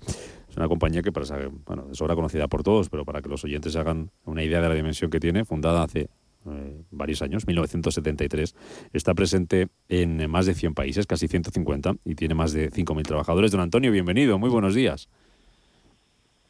[0.49, 1.25] Es una compañía que, para,
[1.65, 4.69] bueno, es ahora conocida por todos, pero para que los oyentes hagan una idea de
[4.69, 6.09] la dimensión que tiene, fundada hace
[6.45, 8.55] eh, varios años, 1973,
[8.93, 13.51] está presente en más de 100 países, casi 150, y tiene más de 5.000 trabajadores.
[13.51, 15.09] Don Antonio, bienvenido, muy buenos días.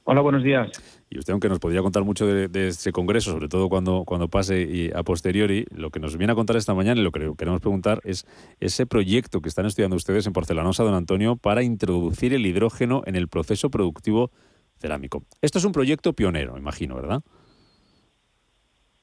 [0.03, 0.71] Hola, buenos días.
[1.11, 4.61] Y usted, aunque nos podría contar mucho de, este congreso, sobre todo cuando, cuando pase
[4.61, 7.61] y a posteriori, lo que nos viene a contar esta mañana y lo que queremos
[7.61, 8.25] preguntar es
[8.59, 13.15] ese proyecto que están estudiando ustedes en Porcelanosa, don Antonio, para introducir el hidrógeno en
[13.15, 14.31] el proceso productivo
[14.79, 15.23] cerámico.
[15.41, 17.21] Esto es un proyecto pionero, imagino, ¿verdad?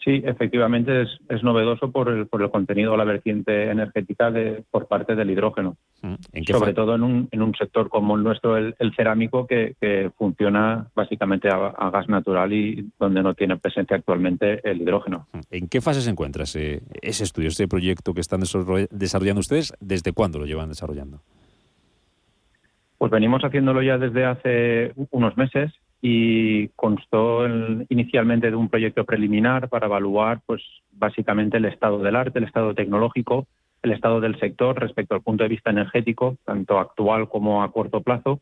[0.09, 4.89] Sí, efectivamente es, es novedoso por el, por el contenido, la vertiente energética de, por
[4.89, 5.77] parte del hidrógeno.
[6.01, 6.15] Mm,
[6.51, 10.87] Sobre todo en un, en un sector como el nuestro, el, cerámico, que, que, funciona
[10.95, 15.29] básicamente a, gas natural y donde no tiene presencia actualmente el hidrógeno.
[15.35, 19.75] Mm, ¿En qué fase se encuentra ese, ese estudio, ese proyecto que están desarrollando ustedes?
[19.79, 21.21] ¿Desde cuándo lo llevan desarrollando?
[22.97, 25.71] Pues venimos haciéndolo ya desde hace unos meses
[26.01, 27.47] y constó
[27.89, 32.75] inicialmente de un proyecto preliminar para evaluar pues básicamente el estado del arte, el estado
[32.75, 33.47] tecnológico,
[33.83, 38.01] el estado del sector respecto al punto de vista energético, tanto actual como a corto
[38.01, 38.41] plazo,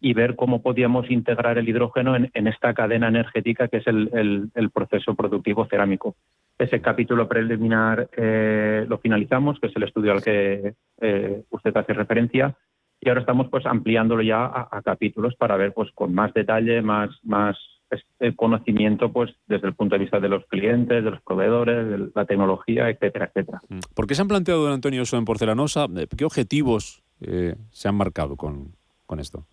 [0.00, 5.14] y ver cómo podíamos integrar el hidrógeno en, esta cadena energética que es el, proceso
[5.14, 6.14] productivo cerámico.
[6.56, 11.94] Ese capítulo preliminar eh, lo finalizamos, que es el estudio al que eh, usted hace
[11.94, 12.54] referencia,
[13.00, 17.10] y ahora estamos pues ampliándolo ya a, capítulos para ver pues con más detalle, más,
[17.22, 17.56] más
[17.90, 22.10] este conocimiento pues desde el punto de vista de los clientes, de los proveedores, de
[22.14, 23.62] la tecnología, etcétera, etcétera.
[23.68, 23.78] Mm.
[23.94, 25.86] ¿Por qué se han planteado, don Antonio, eso en Porcelanosa?
[25.96, 28.74] Eh, ¿Qué objetivos eh, se han marcado con,
[29.18, 29.44] esto?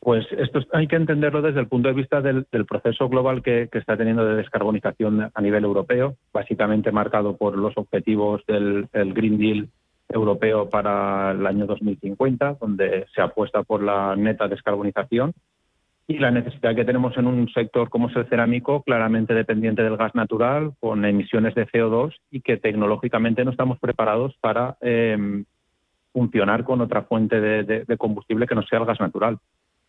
[0.00, 3.96] Pues esto hay que entenderlo desde el punto de vista del, proceso global que, está
[3.96, 9.68] teniendo de descarbonización a nivel europeo, básicamente marcado por los objetivos del Green Deal
[10.12, 15.34] europeo para el año 2050, donde se apuesta por la neta descarbonización
[16.06, 19.96] y la necesidad que tenemos en un sector como es el cerámico, claramente dependiente del
[19.96, 25.44] gas natural, con emisiones de CO2 y que tecnológicamente no estamos preparados para em,
[26.12, 29.38] funcionar con otra fuente de, combustible que no sea el gas natural.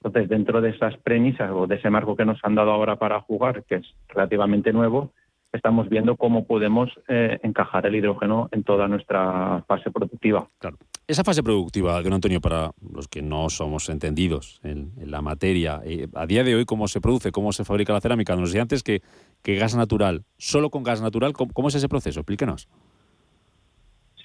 [0.02, 3.22] Entonces, dentro de esas premisas o de ese marco que nos han dado ahora para
[3.22, 5.12] jugar, que es relativamente nuevo,
[5.54, 10.48] estamos viendo cómo podemos eh, encajar el hidrógeno en toda nuestra fase productiva.
[10.58, 10.78] Claro.
[11.08, 16.08] Esa fase productiva, don Antonio, para los que no somos entendidos en, la materia, eh,
[16.16, 18.36] a día de hoy, ¿cómo se produce, cómo se fabrica la cerámica?
[18.36, 19.02] Nos decía antes que,
[19.44, 22.22] que gas natural, solo con gas natural, ¿cómo, es ese proceso?
[22.22, 22.68] Explíquenos.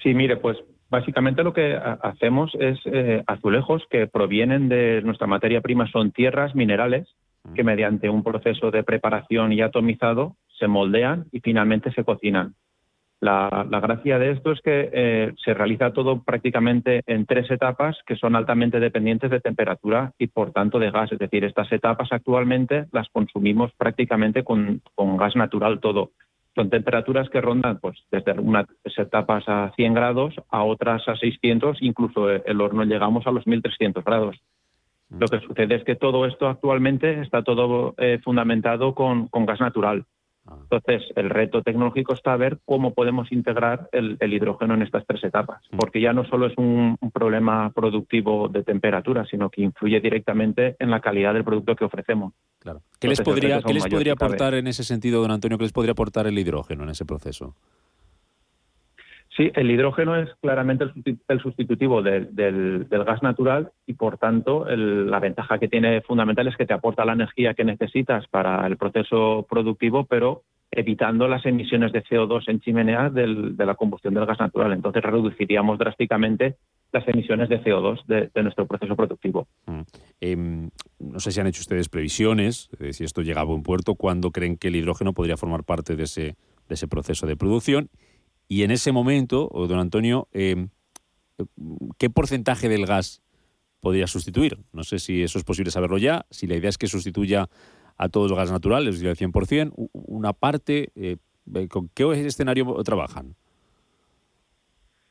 [0.01, 0.57] Sí, mire, pues
[0.89, 6.55] básicamente lo que hacemos es eh, azulejos que provienen de nuestra materia prima, son tierras
[6.55, 7.07] minerales
[7.55, 12.55] que mediante un proceso de preparación y atomizado se moldean y finalmente se cocinan.
[13.21, 18.15] La, gracia de esto es que eh, se realiza todo prácticamente en tres etapas que
[18.15, 21.11] son altamente dependientes de temperatura y por tanto de gas.
[21.11, 24.81] Es decir, estas etapas actualmente las consumimos prácticamente con,
[25.17, 26.11] gas natural todo.
[26.55, 31.81] Son temperaturas que rondan pues, desde unas etapas a 100 grados a otras a 600,
[31.81, 34.37] incluso el horno llegamos a los 1300 grados.
[35.09, 40.05] Lo que sucede es que todo esto actualmente está todo eh, fundamentado con gas natural.
[40.63, 45.23] Entonces, el reto tecnológico está a ver cómo podemos integrar el, hidrógeno en estas tres
[45.23, 45.77] etapas, mm.
[45.77, 50.91] porque ya no solo es un, problema productivo de temperatura, sino que influye directamente en
[50.91, 52.33] la calidad del producto que ofrecemos.
[52.59, 52.81] Claro.
[52.99, 55.93] ¿Qué les podría, ¿qué les podría aportar en ese sentido, don Antonio, qué les podría
[55.93, 57.55] aportar el hidrógeno en ese proceso?
[59.39, 60.83] Sí, el hidrógeno es claramente
[61.29, 66.65] el sustitutivo del, gas natural y, por tanto, la ventaja que tiene fundamental es que
[66.65, 72.03] te aporta la energía que necesitas para el proceso productivo, pero evitando las emisiones de
[72.03, 74.73] CO2 en chimenea de la combustión del gas natural.
[74.73, 76.57] Entonces, reduciríamos drásticamente
[76.91, 79.47] las emisiones de CO2 de, nuestro proceso productivo.
[79.67, 79.81] Mm.
[80.19, 80.69] Em,
[80.99, 84.57] no sé si han hecho ustedes previsiones, si esto llega a buen puerto, ¿cuándo creen
[84.57, 86.35] que el hidrógeno podría formar parte de ese,
[86.67, 87.89] de ese proceso de producción?
[88.51, 90.67] Y en ese momento, don Antonio, eh,
[91.99, 93.21] ¿qué porcentaje del gas
[93.79, 94.57] podría sustituir?
[94.73, 97.47] No sé si eso es posible saberlo ya, si la idea es que sustituya
[97.95, 101.17] a todos los gas naturales, es decir, al 100%, una parte, eh,
[101.69, 103.35] ¿con qué escenario trabajan?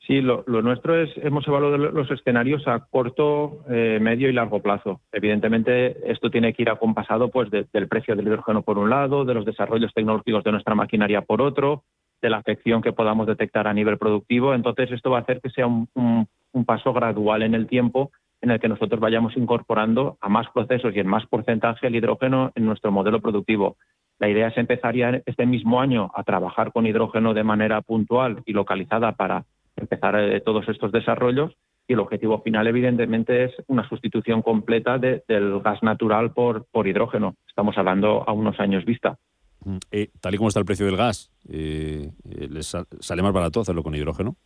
[0.04, 5.02] Sí, lo, nuestro es, hemos evaluado los escenarios a corto, eh, medio y largo plazo.
[5.12, 9.34] Evidentemente, esto tiene que ir acompasado pues, del precio del hidrógeno por un lado, de
[9.34, 11.84] los desarrollos tecnológicos de nuestra maquinaria por otro,
[12.20, 14.54] de la afección que podamos detectar a nivel productivo.
[14.54, 16.28] Entonces, esto va a hacer que sea un,
[16.66, 18.10] paso gradual en el tiempo
[18.40, 22.50] en el que nosotros vayamos incorporando a más procesos y en más porcentaje el hidrógeno
[22.56, 23.76] en nuestro modelo productivo.
[24.18, 28.42] La idea es empezar ya este mismo año a trabajar con hidrógeno de manera puntual
[28.44, 29.44] y localizada para
[29.76, 31.54] empezar eh, todos estos desarrollos
[31.88, 37.34] y el objetivo final evidentemente es una sustitución completa del gas natural por, por hidrógeno.
[37.48, 39.16] Estamos hablando a unos años vista.
[39.64, 43.60] Mm, eh, tal y como está el precio del gas, eh, ¿les sale más barato
[43.60, 44.36] hacerlo con hidrógeno?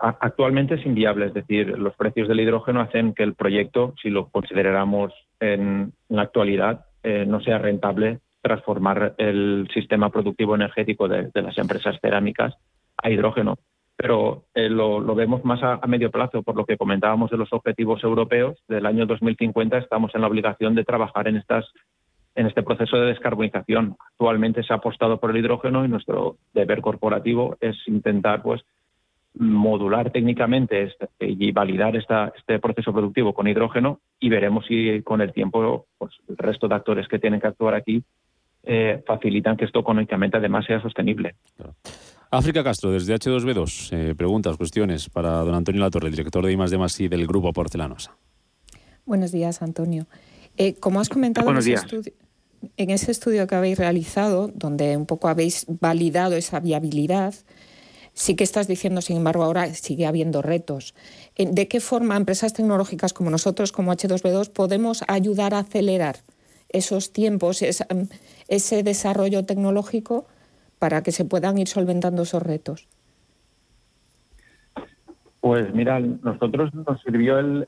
[0.00, 4.28] Actualmente es inviable, es decir, los precios del hidrógeno hacen que el proyecto, si lo
[4.28, 11.96] consideráramos en, la actualidad, no sea rentable transformar el sistema productivo energético de, las empresas
[12.00, 12.54] cerámicas
[12.96, 13.58] a hidrógeno.
[13.96, 18.02] Pero eh, lo, vemos más a, medio plazo, por lo que comentábamos de los objetivos
[18.04, 18.56] europeos.
[18.68, 21.66] Del año 2050 estamos en la obligación de trabajar en, estas,
[22.38, 23.96] en este proceso de descarbonización.
[24.12, 28.62] Actualmente se ha apostado por el hidrógeno y nuestro deber corporativo es intentar pues,
[29.34, 35.20] modular técnicamente este, y validar esta, este proceso productivo con hidrógeno y veremos si con
[35.20, 38.04] el tiempo pues, el resto de actores que tienen que actuar aquí
[38.62, 41.34] eh, facilitan que esto económicamente además sea sostenible.
[42.30, 47.08] África Castro, desde H2B2, eh, preguntas, cuestiones para don Antonio Latorre, director de I+D+, I
[47.08, 48.16] del Grupo Porcelanosa.
[49.06, 50.06] Buenos días, Antonio.
[50.58, 52.12] Eh, como has comentado en ese, estudio,
[52.76, 57.34] en ese, estudio, que habéis realizado, donde un poco habéis validado esa viabilidad,
[58.14, 60.94] sí que estás diciendo, sin embargo, ahora sigue habiendo retos.
[61.36, 66.18] Eh, ¿De qué forma empresas tecnológicas como nosotros, como H2B2, podemos ayudar a acelerar
[66.68, 70.26] esos tiempos, ese desarrollo tecnológico?
[70.78, 72.88] para que se puedan ir solventando esos retos?
[75.40, 77.66] Pues mira, nosotros nos sirvió el,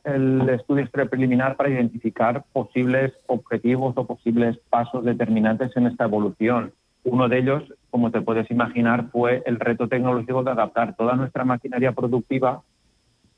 [0.51, 6.73] estudio preliminar para identificar posibles objetivos o posibles pasos determinantes en esta evolución.
[7.05, 11.45] Uno de ellos, como te puedes imaginar, fue el reto tecnológico de adaptar toda nuestra
[11.45, 12.63] maquinaria productiva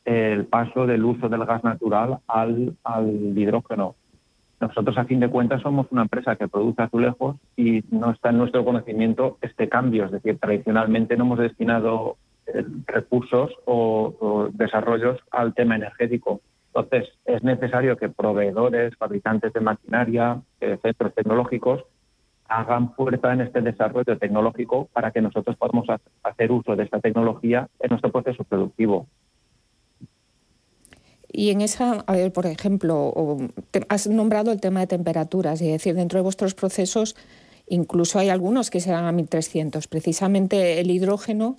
[0.05, 3.95] el paso del uso del gas natural al, al hidrógeno.
[4.61, 8.39] Nosotros, a fin de cuentas, somos una empresa que produce azulejos y no está en
[8.39, 10.07] nuestro conocimiento este cambio.
[10.07, 12.17] Es decir, tradicionalmente no hemos destinado
[12.87, 16.41] recursos o, desarrollos al tema energético.
[16.75, 21.85] Entonces, es necesario que proveedores, fabricantes de maquinaria, eh, centros tecnológicos,
[22.49, 25.87] hagan fuerza en este desarrollo tecnológico para que nosotros podamos
[26.23, 29.07] hacer uso de esta tecnología en nuestro proceso productivo.
[31.31, 33.39] Y en esa, a ver, por ejemplo,
[33.89, 37.17] has nombrado el tema de temperaturas, es decir, dentro de vuestros procesos
[37.67, 39.87] incluso hay algunos que se dan a 1300.
[39.87, 41.57] Precisamente el hidrógeno,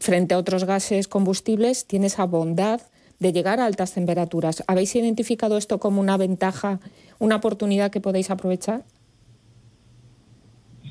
[0.00, 2.80] frente a otros gases combustibles, tiene esa bondad
[3.18, 4.64] de llegar a altas temperaturas.
[4.66, 6.80] ¿Habéis identificado esto como una ventaja,
[7.18, 8.82] una oportunidad que podéis aprovechar?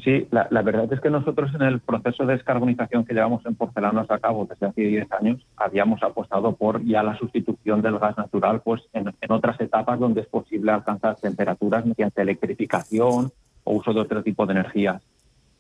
[0.04, 4.10] Sí, la, verdad es que nosotros en el proceso de descarbonización que llevamos en porcelanos
[4.10, 8.62] a cabo desde hace 10 años, habíamos apostado por ya la sustitución del gas natural
[8.64, 13.32] pues en, otras etapas donde es posible alcanzar temperaturas mediante electrificación
[13.64, 15.04] o uso de otro tipo de energías.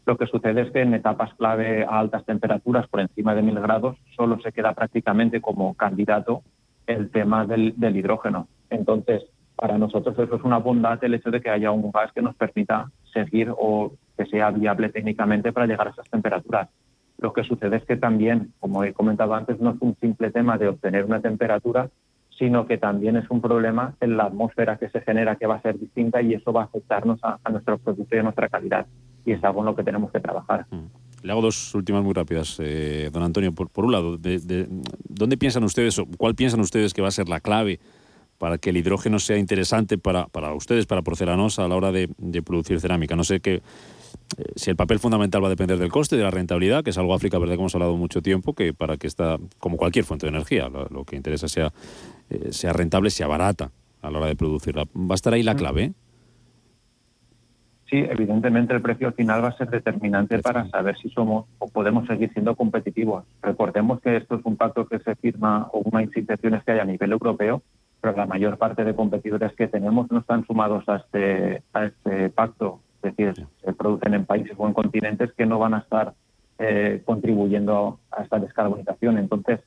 [0.06, 3.60] Lo que sucede es que en etapas clave a altas temperaturas, por encima de 1000
[3.60, 6.41] grados, solo se queda prácticamente como candidato
[6.88, 8.47] el tema del, del hidrógeno.
[8.70, 9.24] Entonces,
[9.56, 12.36] para nosotros eso es una bondad el hecho de que haya un gas que nos
[12.36, 16.70] permita seguir o que sea viable técnicamente para llegar a esas temperaturas.
[17.20, 20.58] Lo que sucede es que también, como he comentado antes, no es un simple tema
[20.58, 21.89] de obtener una temperatura,
[22.38, 25.62] sino que también es un problema en la atmósfera que se genera que va a
[25.62, 28.88] ser distinta y eso va a afectarnos a, nuestro producto y a nuestra calidad.
[29.26, 30.65] Y es algo en lo que tenemos que trabajar.
[30.72, 31.24] Mm.
[31.24, 33.51] Le hago dos últimas muy rápidas, eh, don Antonio.
[33.53, 34.67] Por, por un lado, de,
[35.07, 37.80] ¿dónde piensan ustedes o cuál piensan ustedes que va a ser la clave
[38.39, 42.09] para que el hidrógeno sea interesante para, para ustedes, para Porcelanosa, a la hora de,
[42.17, 43.15] de producir cerámica?
[43.15, 43.61] No sé qué
[44.38, 46.97] eh, si el papel fundamental va a depender del coste, de la rentabilidad, que es
[46.97, 50.26] algo África verdad que hemos hablado mucho tiempo, que para que esta, como cualquier fuente
[50.26, 51.74] de energía, lo, que interesa sea,
[52.30, 54.86] eh, sea rentable, sea barata a la hora de producirla.
[54.95, 55.93] ¿Va a estar ahí la clave?
[57.92, 62.08] Sí, evidentemente el precio final va a ser determinante para saber si somos o podemos
[62.08, 63.26] seguir siendo competitivos.
[63.44, 66.86] Recordemos que esto es un pacto que se firma o una instituciones que hay a
[66.86, 67.62] nivel europeo,
[68.00, 72.30] pero la mayor parte de competidores que tenemos no están sumados a este, a este
[72.30, 76.14] pacto es decir, se producen en países o en continentes que no van a estar
[76.60, 79.18] eh, contribuyendo a esta descarbonización.
[79.18, 79.60] Entonces,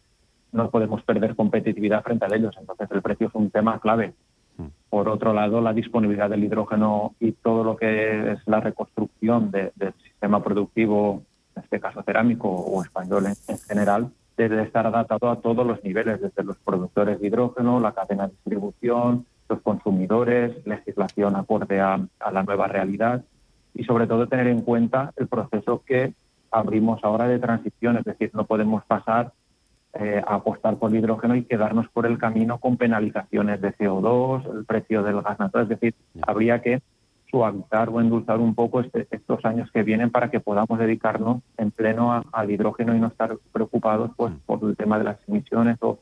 [0.52, 2.54] no podemos perder competitividad frente a ellos.
[2.58, 4.14] Entonces, el precio es un tema clave.
[4.94, 9.72] Por otro lado, la disponibilidad del hidrógeno y todo lo que es la reconstrucción del
[10.04, 11.24] sistema productivo
[11.56, 16.44] este caso cerámico o español en, general, debe estar adaptado a todos los niveles, desde
[16.44, 21.98] los productores de hidrógeno, la cadena de distribución, los consumidores, legislación acorde a,
[22.32, 23.24] la nueva realidad
[23.74, 26.12] y sobre todo tener en cuenta el proceso que
[26.52, 29.32] abrimos ahora de transición, es decir, no podemos pasar
[29.94, 34.64] eh, apostar por el hidrógeno y quedarnos por el camino con penalizaciones de CO2, el
[34.64, 36.82] precio del gas natural, es decir, habría que
[37.30, 41.70] suavizar o endulzar un poco este, estos años que vienen para que podamos dedicarnos en
[41.72, 44.38] pleno al hidrógeno y no estar preocupados pues mm.
[44.46, 45.98] por el tema de las emisiones o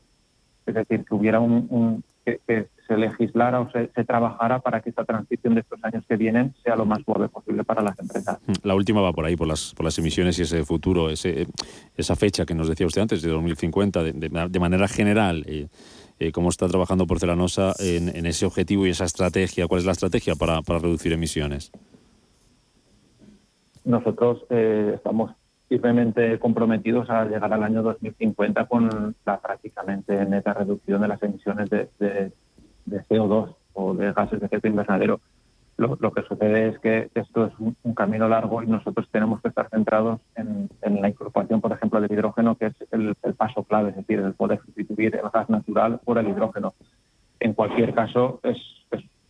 [0.65, 5.55] es decir que hubiera un, que, se legislara o se, trabajara para que esta transición
[5.55, 8.39] de estos años que vienen sea lo más suave posible para las empresas.
[8.45, 11.47] Mm, la última va por ahí, por las, por las emisiones y ese futuro, ese,
[11.95, 15.43] esa fecha que nos decía usted antes, de 2050, de, de, manera general.
[15.47, 15.67] Eh,
[16.19, 19.67] eh, cómo está trabajando Porcelanosa en, en, ese objetivo y esa estrategia.
[19.67, 21.71] ¿Cuál es la estrategia para, para reducir emisiones?
[23.83, 25.31] Nosotros eh, estamos
[25.69, 31.69] firmemente comprometidos a llegar al año 2050 con la prácticamente neta reducción de las emisiones
[31.69, 32.31] de, de,
[32.85, 35.19] de CO2 o de gases de efecto invernadero.
[35.75, 39.69] Lo, que sucede es que esto es un, camino largo y nosotros tenemos que estar
[39.69, 44.19] centrados en, la incorporación, por ejemplo, del hidrógeno, que es el, paso clave, es decir,
[44.19, 46.75] el poder sustituir el gas natural por el hidrógeno.
[47.39, 48.57] En cualquier caso, es,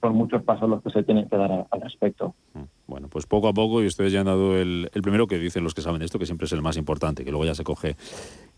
[0.04, 2.36] son muchos pasos los que se tienen que dar al respecto.
[2.54, 5.40] Mm, bueno, pues poco a poco, y ustedes ya han dado el, el primero que
[5.40, 7.64] dicen los que saben esto, que siempre es el más importante, que luego ya se
[7.64, 7.96] coge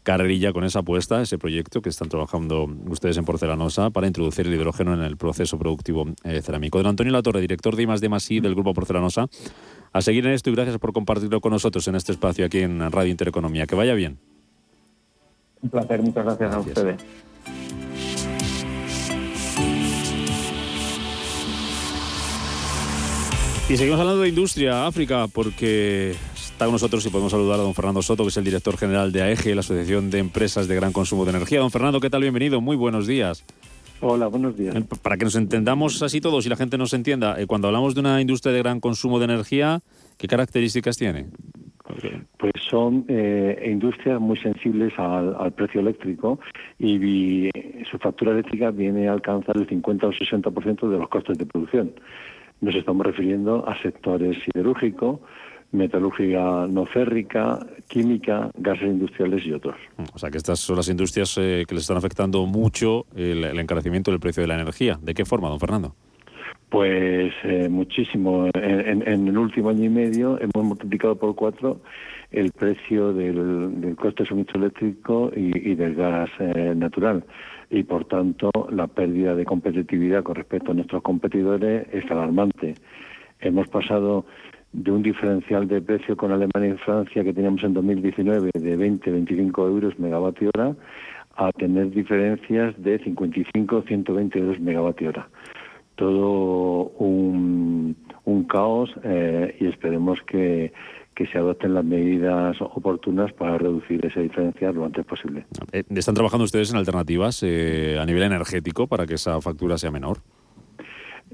[0.01, 4.55] carrerilla con esa apuesta, ese proyecto que están trabajando ustedes en Porcelanosa para introducir el
[4.55, 6.79] hidrógeno en el proceso productivo eh, cerámico.
[6.79, 9.27] Don Antonio Latorre, director de I+, D I del Grupo Porcelanosa,
[9.93, 12.91] a seguir en esto y gracias por compartirlo con nosotros en este espacio aquí en
[12.91, 13.67] Radio Intereconomía.
[13.67, 14.17] Que vaya bien.
[15.61, 16.55] Un placer, muchas gracias.
[16.55, 17.05] a ustedes.
[23.67, 26.15] Y seguimos hablando de industria, África, porque
[26.55, 29.11] Está con nosotros y podemos saludar a don Fernando Soto, que es el director general
[29.11, 31.59] de AEGE, la Asociación de Empresas de Gran Consumo de Energía.
[31.59, 32.21] Don Fernando, ¿qué tal?
[32.21, 32.61] Bienvenido.
[32.61, 33.43] Muy buenos días.
[33.99, 34.73] Hola, buenos días.
[35.01, 37.99] Para que nos entendamos así todos y la gente nos entienda, eh, cuando hablamos de
[37.99, 39.81] una industria de gran consumo de energía,
[40.17, 41.25] ¿qué características tiene?
[42.37, 46.39] Pues son eh, industrias muy sensibles al, precio eléctrico
[46.79, 47.49] y,
[47.91, 51.91] su factura eléctrica viene a alcanzar el 50 o 60% de los costes de producción.
[52.65, 55.19] Nos estamos refiriendo a sectores siderúrgicos,
[55.71, 59.75] metalúrgica no férrica, química, gases industriales y otros.
[60.15, 64.09] O sea que estas son las industrias eh, que les están afectando mucho el, encarecimiento
[64.09, 64.97] del precio de la energía.
[64.99, 65.93] ¿De qué forma, don Fernando?
[66.69, 68.49] Pues eh, muchísimo.
[68.55, 71.81] En, el último año y medio hemos multiplicado por cuatro
[72.31, 77.23] el precio del, coste de suministro eléctrico y, del gas eh, natural.
[77.69, 82.75] Y por tanto, la pérdida de competitividad con respecto a nuestros competidores es alarmante.
[83.39, 84.25] Hemos pasado
[84.71, 89.67] de un diferencial de precio con Alemania y Francia que teníamos en 2019 de 20-25
[89.67, 90.75] euros megavatio hora
[91.37, 95.29] a tener diferencias de 55-120 euros megavatio hora.
[95.95, 97.95] Todo un,
[98.49, 100.71] caos eh, y esperemos que,
[101.27, 105.45] se adopten las medidas oportunas para reducir esa diferencia lo antes posible.
[105.71, 109.91] Eh, ¿Están trabajando ustedes en alternativas eh, a nivel energético para que esa factura sea
[109.91, 110.17] menor?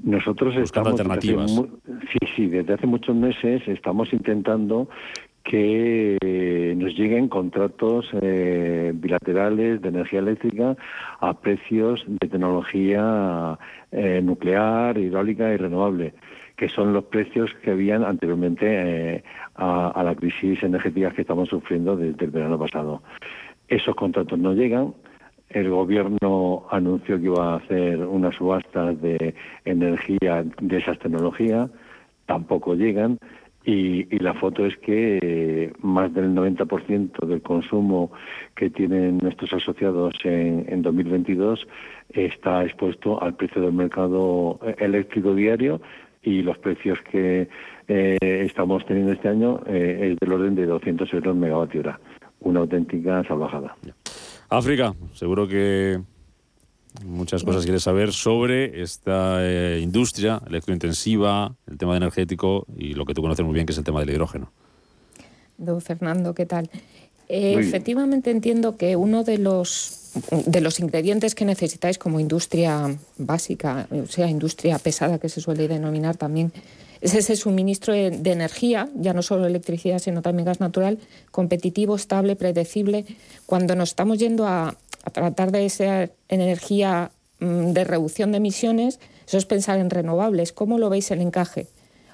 [0.02, 1.50] Nosotros Buscando estamos alternativas.
[1.52, 4.88] sí, sí, desde hace muchos meses estamos intentando
[5.44, 10.76] que nos lleguen contratos eh, bilaterales de energía eléctrica
[11.20, 13.58] a precios de tecnología
[13.90, 16.14] eh, nuclear, hidráulica y renovable,
[16.56, 18.66] que son los precios que habían anteriormente
[19.16, 19.24] eh,
[19.56, 23.02] a, la crisis energética que estamos sufriendo desde el verano pasado.
[23.68, 24.94] Esos contratos no llegan,
[25.50, 29.34] el gobierno anunció que iba a hacer una subasta de
[29.64, 31.70] energía de esas tecnologías,
[32.26, 33.18] tampoco llegan.
[33.64, 38.10] Y, la foto es que eh, más del 90% del consumo
[38.56, 41.68] que tienen nuestros asociados en, 2022
[42.08, 45.80] está expuesto al precio del mercado eléctrico diario
[46.22, 47.48] y los precios que
[47.88, 52.00] eh, estamos teniendo este año eh, es del orden de 200 euros megavatio hora.
[52.40, 53.76] Una auténtica salvajada.
[54.48, 56.00] África, seguro que
[57.04, 63.14] muchas cosas quieres saber sobre esta eh, industria electrointensiva, el tema energético y lo que
[63.14, 64.50] tú conoces muy bien, que es el tema del hidrógeno.
[65.58, 66.70] Don Fernando, ¿qué tal?
[67.28, 73.86] Eh, efectivamente entiendo que uno de los, de los ingredientes que necesitáis como industria básica,
[73.90, 76.52] o sea, industria pesada que se suele denominar también,
[77.02, 81.00] es ese suministro de, energía, ya no solo electricidad, sino también gas natural,
[81.32, 83.04] competitivo, estable, predecible.
[83.44, 84.76] Cuando nos estamos yendo a,
[85.12, 87.10] tratar de esa energía
[87.40, 90.52] mm, de reducción de emisiones, eso es pensar en renovables.
[90.52, 91.66] ¿Cómo lo veis el encaje?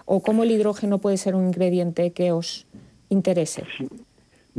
[0.07, 2.66] ¿O cómo el hidrógeno puede ser un ingrediente que os
[3.11, 3.64] interese?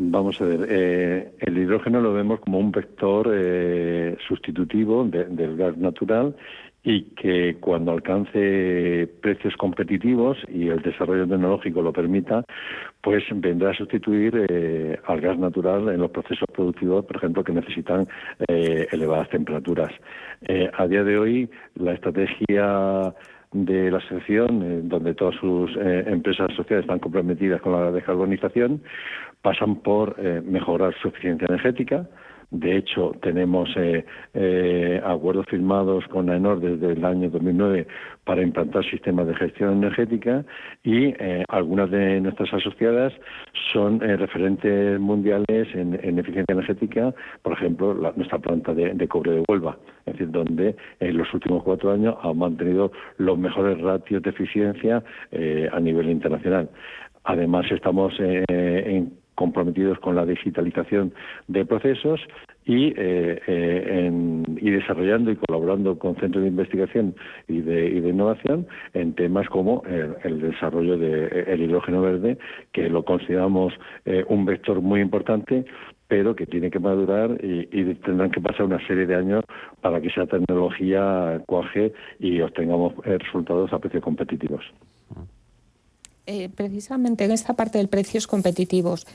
[0.01, 5.75] Vamos a ver, eh, el hidrógeno lo vemos como un vector eh, sustitutivo del gas
[5.77, 6.37] natural
[6.83, 12.45] y que cuando alcance precios competitivos y el desarrollo tecnológico lo permita,
[13.01, 17.51] pues vendrá a sustituir eh, al gas natural en los procesos productivos, por ejemplo, que
[17.51, 18.07] necesitan
[18.47, 19.91] elevadas temperaturas.
[20.77, 23.13] a día de hoy, la estrategia
[23.51, 28.81] de la sección, donde todas sus empresas sociales están comprometidas con la descarbonización,
[29.41, 32.07] pasan por eh, mejorar su eficiencia energética.
[32.51, 37.85] De hecho, tenemos eh, eh, acuerdos firmados con AENOR desde el año 2009
[38.23, 40.43] para implantar sistemas de gestión energética
[40.83, 41.13] y
[41.47, 43.13] algunas de nuestras asociadas
[43.71, 50.13] son referentes mundiales en, eficiencia energética, por ejemplo, nuestra planta de, cobre de Huelva, es
[50.13, 55.03] decir, donde en los últimos cuatro años ha mantenido los mejores ratios de eficiencia
[55.71, 56.69] a nivel internacional.
[57.23, 61.13] Además, estamos en comprometidos con la digitalización
[61.47, 62.19] de procesos
[62.65, 64.11] y, eh, eh,
[64.57, 67.15] y desarrollando y colaborando con centros de investigación
[67.47, 69.81] y de, innovación en temas como
[70.23, 72.37] el, desarrollo del hidrógeno verde,
[72.73, 73.73] que lo consideramos
[74.03, 75.65] eh, un vector muy importante
[76.09, 79.43] pero que tiene que madurar y, tendrán que pasar una serie de años
[79.79, 84.65] para que esa tecnología cuaje y obtengamos resultados a precios competitivos.
[86.55, 89.05] precisamente en esta parte de precios competitivos,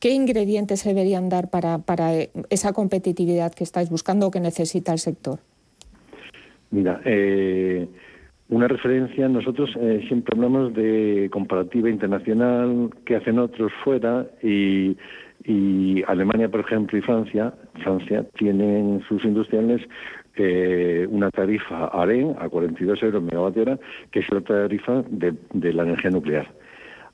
[0.00, 1.80] ¿Qué ingredientes se deberían dar para,
[2.50, 5.38] esa competitividad que estáis buscando o que necesita el sector?
[6.70, 7.88] Mira, eh,
[8.48, 14.96] una referencia, nosotros eh, siempre hablamos de comparativa internacional, que hacen otros fuera y,
[16.06, 19.82] Alemania, por ejemplo, y Francia, Francia tienen sus industriales
[20.36, 23.78] eh, una tarifa AREN a 42 euros megavatio hora,
[24.10, 26.46] que es la tarifa de la energía nuclear.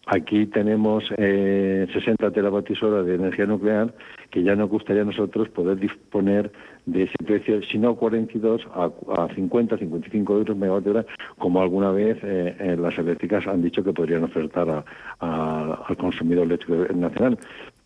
[0.07, 3.95] Aquí tenemos eh, 60 teravatios hora de energía nuclear
[4.31, 6.51] que ya nos gustaría a nosotros poder disponer
[6.87, 8.91] de ese precio, si no 42, a,
[9.25, 11.07] a 50, 55 euros megavatio hora,
[11.39, 14.85] como alguna vez eh, las eléctricas han dicho que podrían ofertar
[15.21, 17.39] al consumidor eléctrico nacional.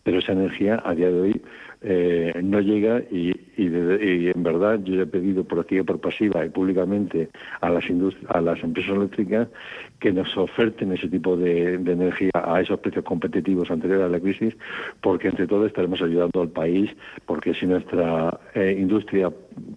[0.05, 1.41] Pero esa energía a día de hoy
[1.81, 7.29] eh, no llega y, en verdad yo he pedido por activa por pasiva y públicamente
[7.59, 7.85] a las
[8.29, 9.47] a las empresas eléctricas
[9.99, 14.55] que nos oferten ese tipo de, energía a esos precios competitivos anteriores a la crisis
[15.01, 16.91] porque entre todos estaremos ayudando al país
[17.25, 19.31] porque si nuestra eh, industria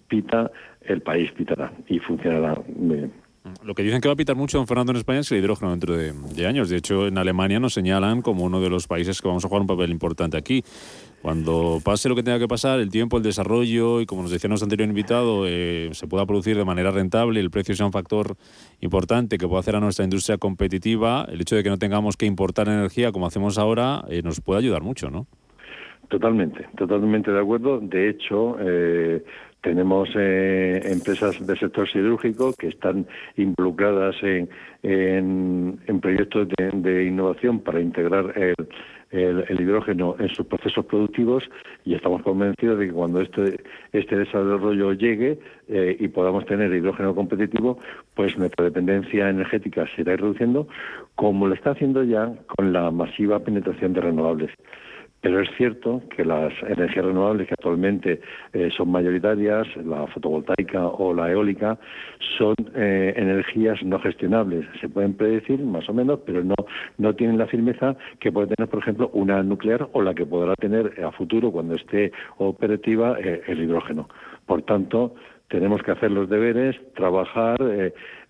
[0.07, 0.51] pita
[0.81, 3.18] el país pitará y funcionará muy bien.
[3.63, 5.71] Lo que dicen que va a pitar mucho, don Fernando, en España es el hidrógeno
[5.71, 6.69] dentro de, años.
[6.69, 9.61] De hecho, en Alemania nos señalan como uno de los países que vamos a jugar
[9.61, 10.63] un papel importante aquí.
[11.21, 14.47] Cuando pase lo que tenga que pasar, el tiempo, el desarrollo y como nos decía
[14.47, 18.35] nuestro anterior invitado, eh, se pueda producir de manera rentable, el precio sea un factor
[18.81, 22.25] importante que pueda hacer a nuestra industria competitiva, el hecho de que no tengamos que
[22.25, 25.27] importar energía como hacemos ahora eh, nos puede ayudar mucho, ¿no?
[26.09, 27.79] Totalmente, totalmente de acuerdo.
[27.79, 29.23] De hecho, eh,
[29.61, 33.05] tenemos eh, empresas del sector siderúrgico que están
[33.35, 34.49] involucradas en,
[34.83, 38.55] en, proyectos de, innovación para integrar el,
[39.11, 41.43] el, hidrógeno en sus procesos productivos
[41.83, 43.59] y estamos convencidos de que cuando este,
[43.91, 47.79] este desarrollo llegue eh, y podamos tener hidrógeno competitivo,
[48.15, 50.67] pues nuestra dependencia energética se irá reduciendo,
[51.15, 54.51] como lo está haciendo ya con la masiva penetración de renovables.
[55.21, 58.21] Pero es cierto que las energías renovables que actualmente
[58.53, 61.77] eh, son mayoritarias, la fotovoltaica o la eólica,
[62.37, 64.65] son eh, energías no gestionables.
[64.79, 66.55] Se pueden predecir más o menos, pero no,
[66.97, 70.55] no tienen la firmeza que puede tener, por ejemplo, una nuclear o la que podrá
[70.55, 74.07] tener a futuro, cuando esté operativa, eh, el hidrógeno.
[74.45, 75.15] Por tanto,
[75.49, 77.57] tenemos que hacer los deberes, trabajar,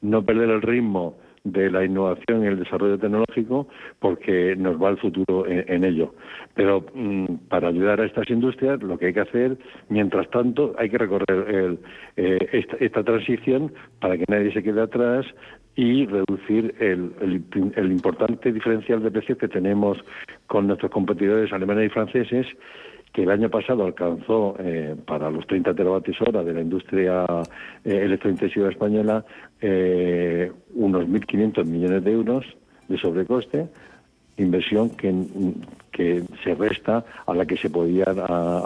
[0.02, 3.68] no perder el ritmo de la innovación y el desarrollo tecnológico
[4.00, 6.14] porque nos va el futuro en, ello.
[6.56, 10.90] Pero mm, para ayudar a estas industrias lo que hay que hacer, mientras tanto, hay
[10.90, 11.78] que recorrer
[12.16, 15.26] eh, esta, transición para que nadie se quede atrás
[15.76, 17.14] y reducir el,
[17.76, 19.98] el, importante diferencial de precios que tenemos
[20.48, 22.48] con nuestros competidores alemanes y franceses
[23.14, 27.26] que el año pasado alcanzó eh, para los 30 teravatios hora de la industria
[27.84, 29.26] eh, electrointensiva española
[29.62, 32.46] eh, unos 1.500 millones de euros
[32.88, 33.68] de sobrecoste,
[34.38, 35.10] inversión que,
[36.00, 38.06] que se resta a la que se podía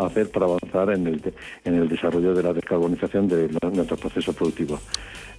[0.06, 1.34] hacer para avanzar en el,
[1.66, 4.80] en el desarrollo de la descarbonización de nuestros procesos productivos.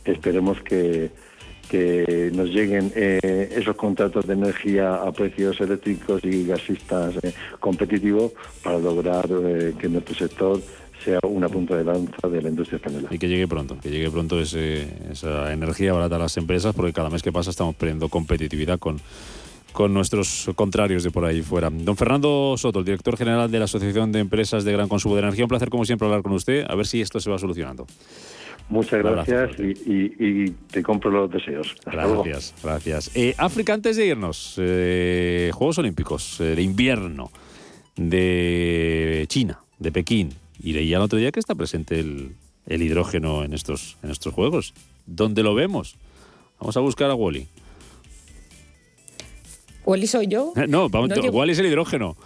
[0.05, 1.13] Esperemos que
[1.71, 8.33] que nos lleguen eh, esos contratos de energía a precios eléctricos y gasistas eh, competitivos
[8.63, 10.61] para lograr eh, que nuestro sector
[11.03, 13.09] sea una punta de lanza de la industria española.
[13.11, 17.09] Y que llegue pronto, que llegue pronto esa energía barata a las empresas, porque cada
[17.09, 19.01] mes que pasa estamos perdiendo competitividad con
[19.75, 21.69] con nuestros contrarios de por ahí fuera.
[21.69, 25.23] Don Fernando Soto, el director general de la Asociación de Empresas de Gran Consumo de
[25.23, 27.85] Energía, un placer como siempre hablar con usted, a ver si esto se va solucionando.
[28.69, 31.75] Muchas gracias y, te compro los deseos.
[31.85, 33.11] gracias, gracias.
[33.17, 37.33] Eh, África, antes de irnos, eh, Juegos Olímpicos eh, de invierno
[37.97, 42.33] de China, de Pekín, y leía el otro día que está presente el,
[42.69, 44.73] hidrógeno en estos, en estos Juegos.
[45.05, 45.97] ¿Dónde lo vemos?
[46.61, 47.49] Vamos a buscar a Wally.
[49.87, 50.53] ¿Wally soy yo?
[50.69, 52.17] No, vamos, Wally es el hidrógeno.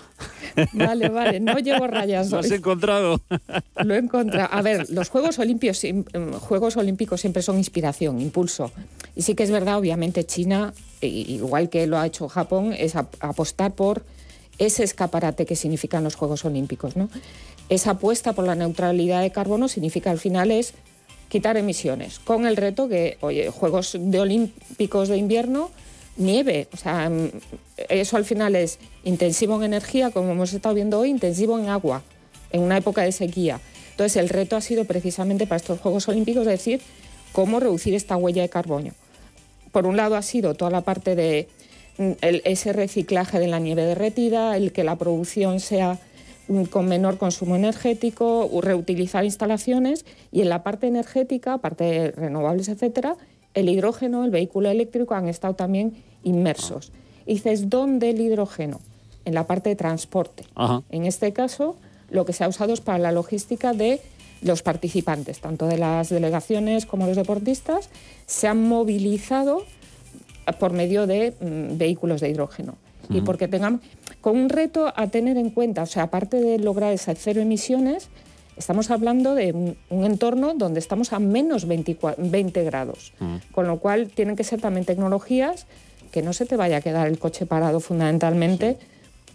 [0.73, 2.31] Vale, vale, no llevo rayas.
[2.33, 3.21] ¿Lo has encontrado?
[3.85, 4.49] Lo he encontrado.
[4.53, 8.71] A ver, los Juegos Olímpicos, em, Juegos Olímpicos siempre son inspiración, impulso.
[9.15, 13.73] Y sí que es verdad, obviamente, China, igual que lo ha hecho Japón, es apostar
[13.73, 14.03] por
[14.59, 16.97] ese escaparate que significan los Juegos Olímpicos.
[16.97, 17.09] ¿no?
[17.69, 20.75] Esa apuesta por la neutralidad de carbono significa al final es
[21.29, 25.71] quitar emisiones, con el reto que, oye, Juegos de Olímpicos de invierno
[26.19, 26.69] nieve.
[26.73, 27.31] O sea, mm,
[27.89, 32.03] eso al final es intensivo en energía, como hemos estado viendo hoy, intensivo en agua,
[32.51, 33.61] en una época de sequía.
[33.93, 36.81] Entonces, el reto ha sido precisamente para estos Juegos Olímpicos decir
[37.33, 38.93] cómo reducir esta huella de carbono.
[39.73, 41.49] Por un lado ha sido toda la parte de
[41.99, 45.99] mm, ese reciclaje de la nieve derretida, el que la producción sea
[46.49, 52.69] mm, con menor consumo energético, reutilizar instalaciones y en la parte energética, parte de renovables,
[52.69, 53.17] etcétera,
[53.55, 56.93] el hidrógeno, el vehículo eléctrico han estado también inmersos.
[57.27, 58.81] Y dices, ¿dónde el hidrógeno?
[59.25, 60.45] En la parte de transporte.
[60.91, 61.77] En este caso,
[62.11, 64.01] lo que se ha usado es para la logística de
[64.41, 67.91] los participantes, tanto de las delegaciones como los deportistas,
[68.27, 69.65] se han movilizado
[70.59, 72.77] por medio de mm, vehículos de hidrógeno.
[73.11, 73.81] Y porque tengamos,
[74.21, 78.09] con un reto a tener en cuenta, o sea, aparte de lograr esas cero emisiones,
[78.59, 83.15] estamos hablando de un, entorno donde estamos a menos 20 grados,
[83.53, 85.67] con lo cual tienen que ser también tecnologías
[86.19, 88.77] que no se te vaya a quedar el coche parado fundamentalmente,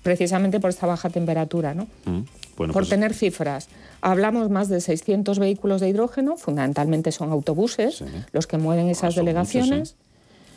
[0.01, 1.73] precisamente por esta baja temperatura.
[1.73, 1.87] ¿no?
[2.03, 2.23] Mm.
[2.57, 3.69] por pues tener cifras,
[4.01, 8.03] hablamos más de 600 vehículos de hidrógeno, fundamentalmente son autobuses
[8.33, 9.95] los que mueven esas delegaciones.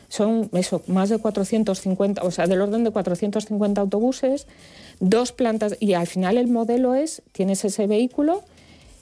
[0.08, 4.48] Son eso, más de 450, o sea, del orden de 450 autobuses,
[4.98, 8.42] dos plantas, y al final el modelo es, tienes ese vehículo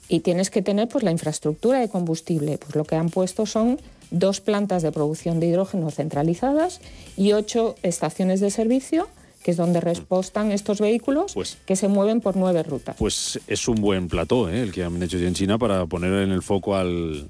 [0.09, 2.59] y tienes que tener pues, la infraestructura de combustible.
[2.59, 3.79] Pues lo que han puesto son
[4.11, 6.81] dos plantas de producción de hidrógeno centralizadas
[7.17, 9.07] y ocho estaciones de servicio
[9.45, 12.95] que es donde respostan estos vehículos pues que se mueven por nueve rutas.
[12.97, 14.63] Pues es un buen plató ¿eh?
[14.63, 17.27] el que han hecho en China para poner en el foco al,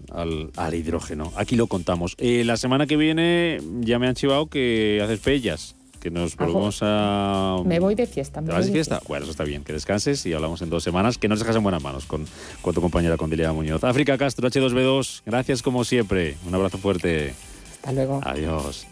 [0.72, 1.34] hidrógeno.
[1.36, 2.16] Aquí lo contamos.
[2.18, 5.76] Eh, la semana que viene ya me han chivado que haces pellas
[6.06, 7.64] que nos volvemos a...
[7.66, 8.40] Me voy de fiesta.
[8.40, 9.02] Me vas de fiesta?
[9.08, 11.64] Bueno, eso está bien, que descanses y hablamos en dos semanas, que nos dejas en
[11.64, 12.28] buenas manos con,
[12.62, 13.84] con tu compañera Condilia Muñoz.
[13.84, 16.38] África Castro, H2B2, gracias como siempre.
[16.46, 17.34] Un abrazo fuerte.
[17.78, 18.22] Hasta luego.
[18.24, 18.86] Adiós.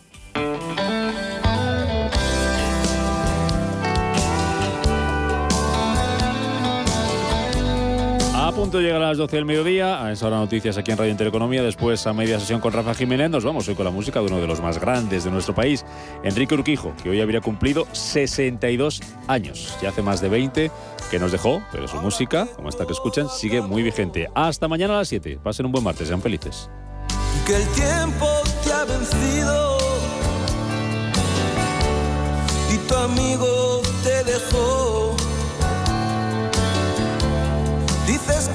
[8.54, 11.12] Punto de llegar a las 12 del mediodía, a esa hora noticias aquí en Radio
[11.12, 14.28] Intereconomía, después a media sesión con Rafa Jiménez, nos vamos hoy con la música de
[14.28, 15.84] uno de los más grandes de nuestro país,
[16.24, 20.72] Enrique Urquijo, que hoy habría cumplido 62 años, ya hace más de 20
[21.10, 24.30] que nos dejó, pero su música, como esta que escuchan, sigue muy vigente.
[24.36, 26.70] Hasta mañana a las 7, pasen un buen martes, sean felices.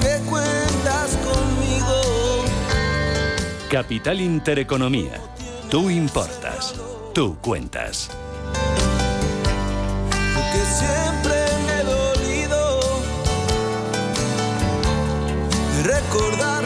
[0.01, 2.45] Que cuentas conmigo.
[3.69, 5.19] Capital Intereconomía.
[5.69, 6.73] Tú importas.
[7.13, 8.09] Tú cuentas.
[10.33, 11.35] Porque siempre
[11.65, 12.79] me he dolido
[15.83, 16.65] recordar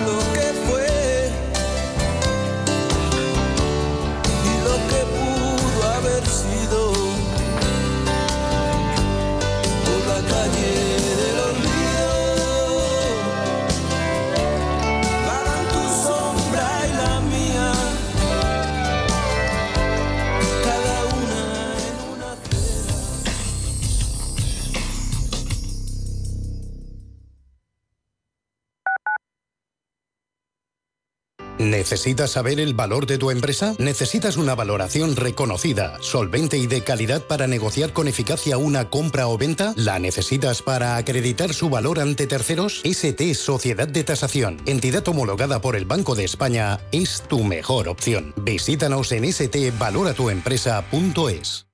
[31.63, 33.73] ¿Necesitas saber el valor de tu empresa?
[33.77, 39.37] ¿Necesitas una valoración reconocida, solvente y de calidad para negociar con eficacia una compra o
[39.37, 39.73] venta?
[39.77, 42.81] ¿La necesitas para acreditar su valor ante terceros?
[42.83, 48.33] ST Sociedad de Tasación, entidad homologada por el Banco de España, es tu mejor opción.
[48.35, 51.67] Visítanos en stvaloratuempresa.es.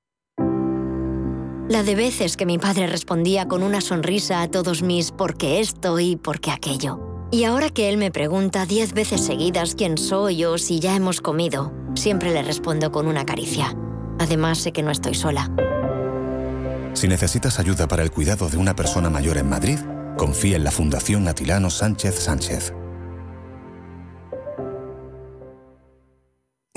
[1.67, 5.99] La de veces que mi padre respondía con una sonrisa a todos mis porque esto
[5.99, 7.09] y porque aquello.
[7.32, 11.21] Y ahora que él me pregunta diez veces seguidas quién soy o si ya hemos
[11.21, 13.75] comido, siempre le respondo con una caricia.
[14.17, 15.51] Además, sé que no estoy sola.
[16.93, 19.77] Si necesitas ayuda para el cuidado de una persona mayor en Madrid,
[20.17, 22.73] confía en la Fundación Atilano Sánchez Sánchez.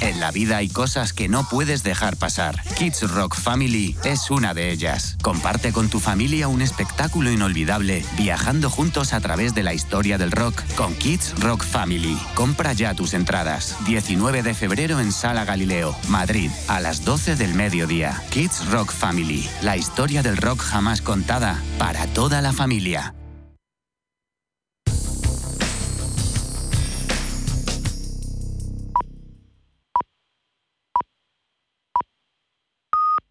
[0.00, 2.60] En la vida hay cosas que no puedes dejar pasar.
[2.78, 5.16] Kids Rock Family es una de ellas.
[5.22, 10.32] Comparte con tu familia un espectáculo inolvidable, viajando juntos a través de la historia del
[10.32, 12.18] rock con Kids Rock Family.
[12.34, 13.76] Compra ya tus entradas.
[13.86, 18.22] 19 de febrero en Sala Galileo, Madrid, a las 12 del mediodía.
[18.30, 23.14] Kids Rock Family, la historia del rock jamás contada para toda la familia.